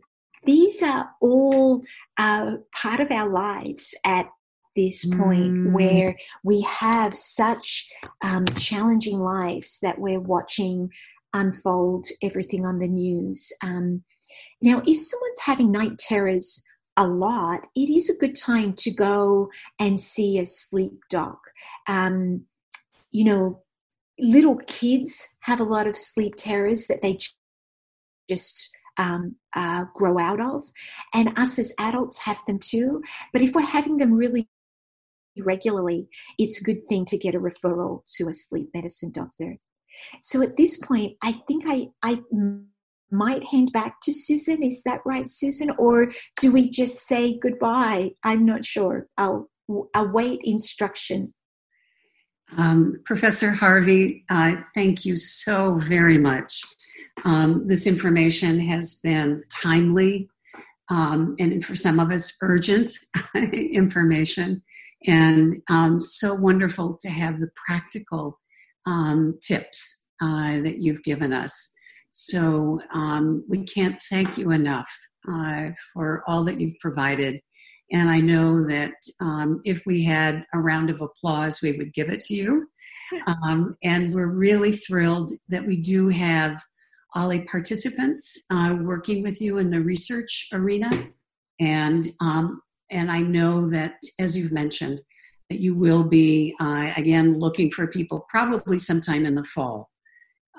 [0.46, 1.82] these are all
[2.18, 4.30] uh, part of our lives at
[4.76, 5.72] this point mm.
[5.72, 7.88] where we have such
[8.24, 10.90] um, challenging lives that we're watching
[11.34, 13.52] unfold everything on the news.
[13.62, 14.04] Um,
[14.62, 16.64] now, if someone's having night terrors
[16.98, 21.40] a lot, it is a good time to go and see a sleep doc.
[21.88, 22.46] Um,
[23.12, 23.62] you know,
[24.20, 27.18] little kids have a lot of sleep terrors that they
[28.30, 30.64] just um, uh, grow out of,
[31.14, 33.02] and us as adults have them too.
[33.32, 34.48] But if we're having them really
[35.38, 39.58] regularly, it's a good thing to get a referral to a sleep medicine doctor.
[40.22, 42.20] So at this point, I think I, I
[43.14, 44.64] might hand back to Susan.
[44.64, 45.70] Is that right, Susan?
[45.78, 48.12] Or do we just say goodbye?
[48.24, 49.08] I'm not sure.
[49.18, 49.50] I'll
[49.96, 51.34] await instruction.
[52.58, 56.62] Um, Professor Harvey, uh, thank you so very much.
[57.24, 60.30] Um, this information has been timely
[60.90, 62.92] um, and for some of us, urgent
[63.36, 64.62] information.
[65.08, 68.40] And um, so wonderful to have the practical
[68.86, 71.74] um, tips uh, that you've given us.
[72.16, 74.88] So um, we can't thank you enough
[75.28, 77.42] uh, for all that you've provided.
[77.92, 82.10] And I know that um, if we had a round of applause, we would give
[82.10, 82.68] it to you.
[83.28, 86.64] Um, and we're really thrilled that we do have
[87.16, 91.08] OLLI participants uh, working with you in the research arena.
[91.60, 95.02] And um, and I know that, as you've mentioned,
[95.50, 99.90] that you will be uh, again looking for people probably sometime in the fall.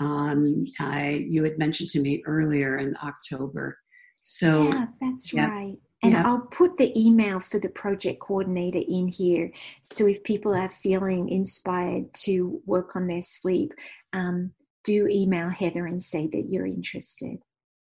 [0.00, 3.78] Um, I, you had mentioned to me earlier in October.
[4.22, 5.48] So yeah, that's yeah.
[5.48, 5.76] right.
[6.02, 6.26] And yeah.
[6.26, 9.50] I'll put the email for the project coordinator in here.
[9.82, 13.72] So if people are feeling inspired to work on their sleep,
[14.12, 14.52] um,
[14.84, 17.38] do email Heather and say that you're interested.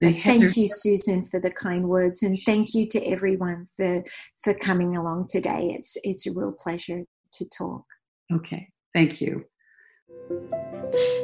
[0.03, 4.03] thank you, Susan, for the kind words, and thank you to everyone for
[4.43, 5.73] for coming along today.
[5.75, 7.85] It's it's a real pleasure to talk.
[8.33, 9.45] Okay, thank you.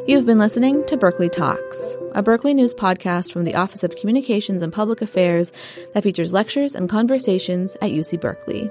[0.06, 4.60] You've been listening to Berkeley Talks, a Berkeley News podcast from the Office of Communications
[4.60, 5.52] and Public Affairs
[5.94, 8.68] that features lectures and conversations at UC Berkeley.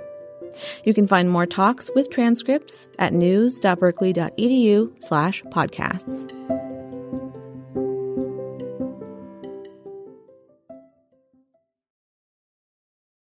[0.83, 6.80] You can find more talks with transcripts at news.berkeley.edu slash podcasts.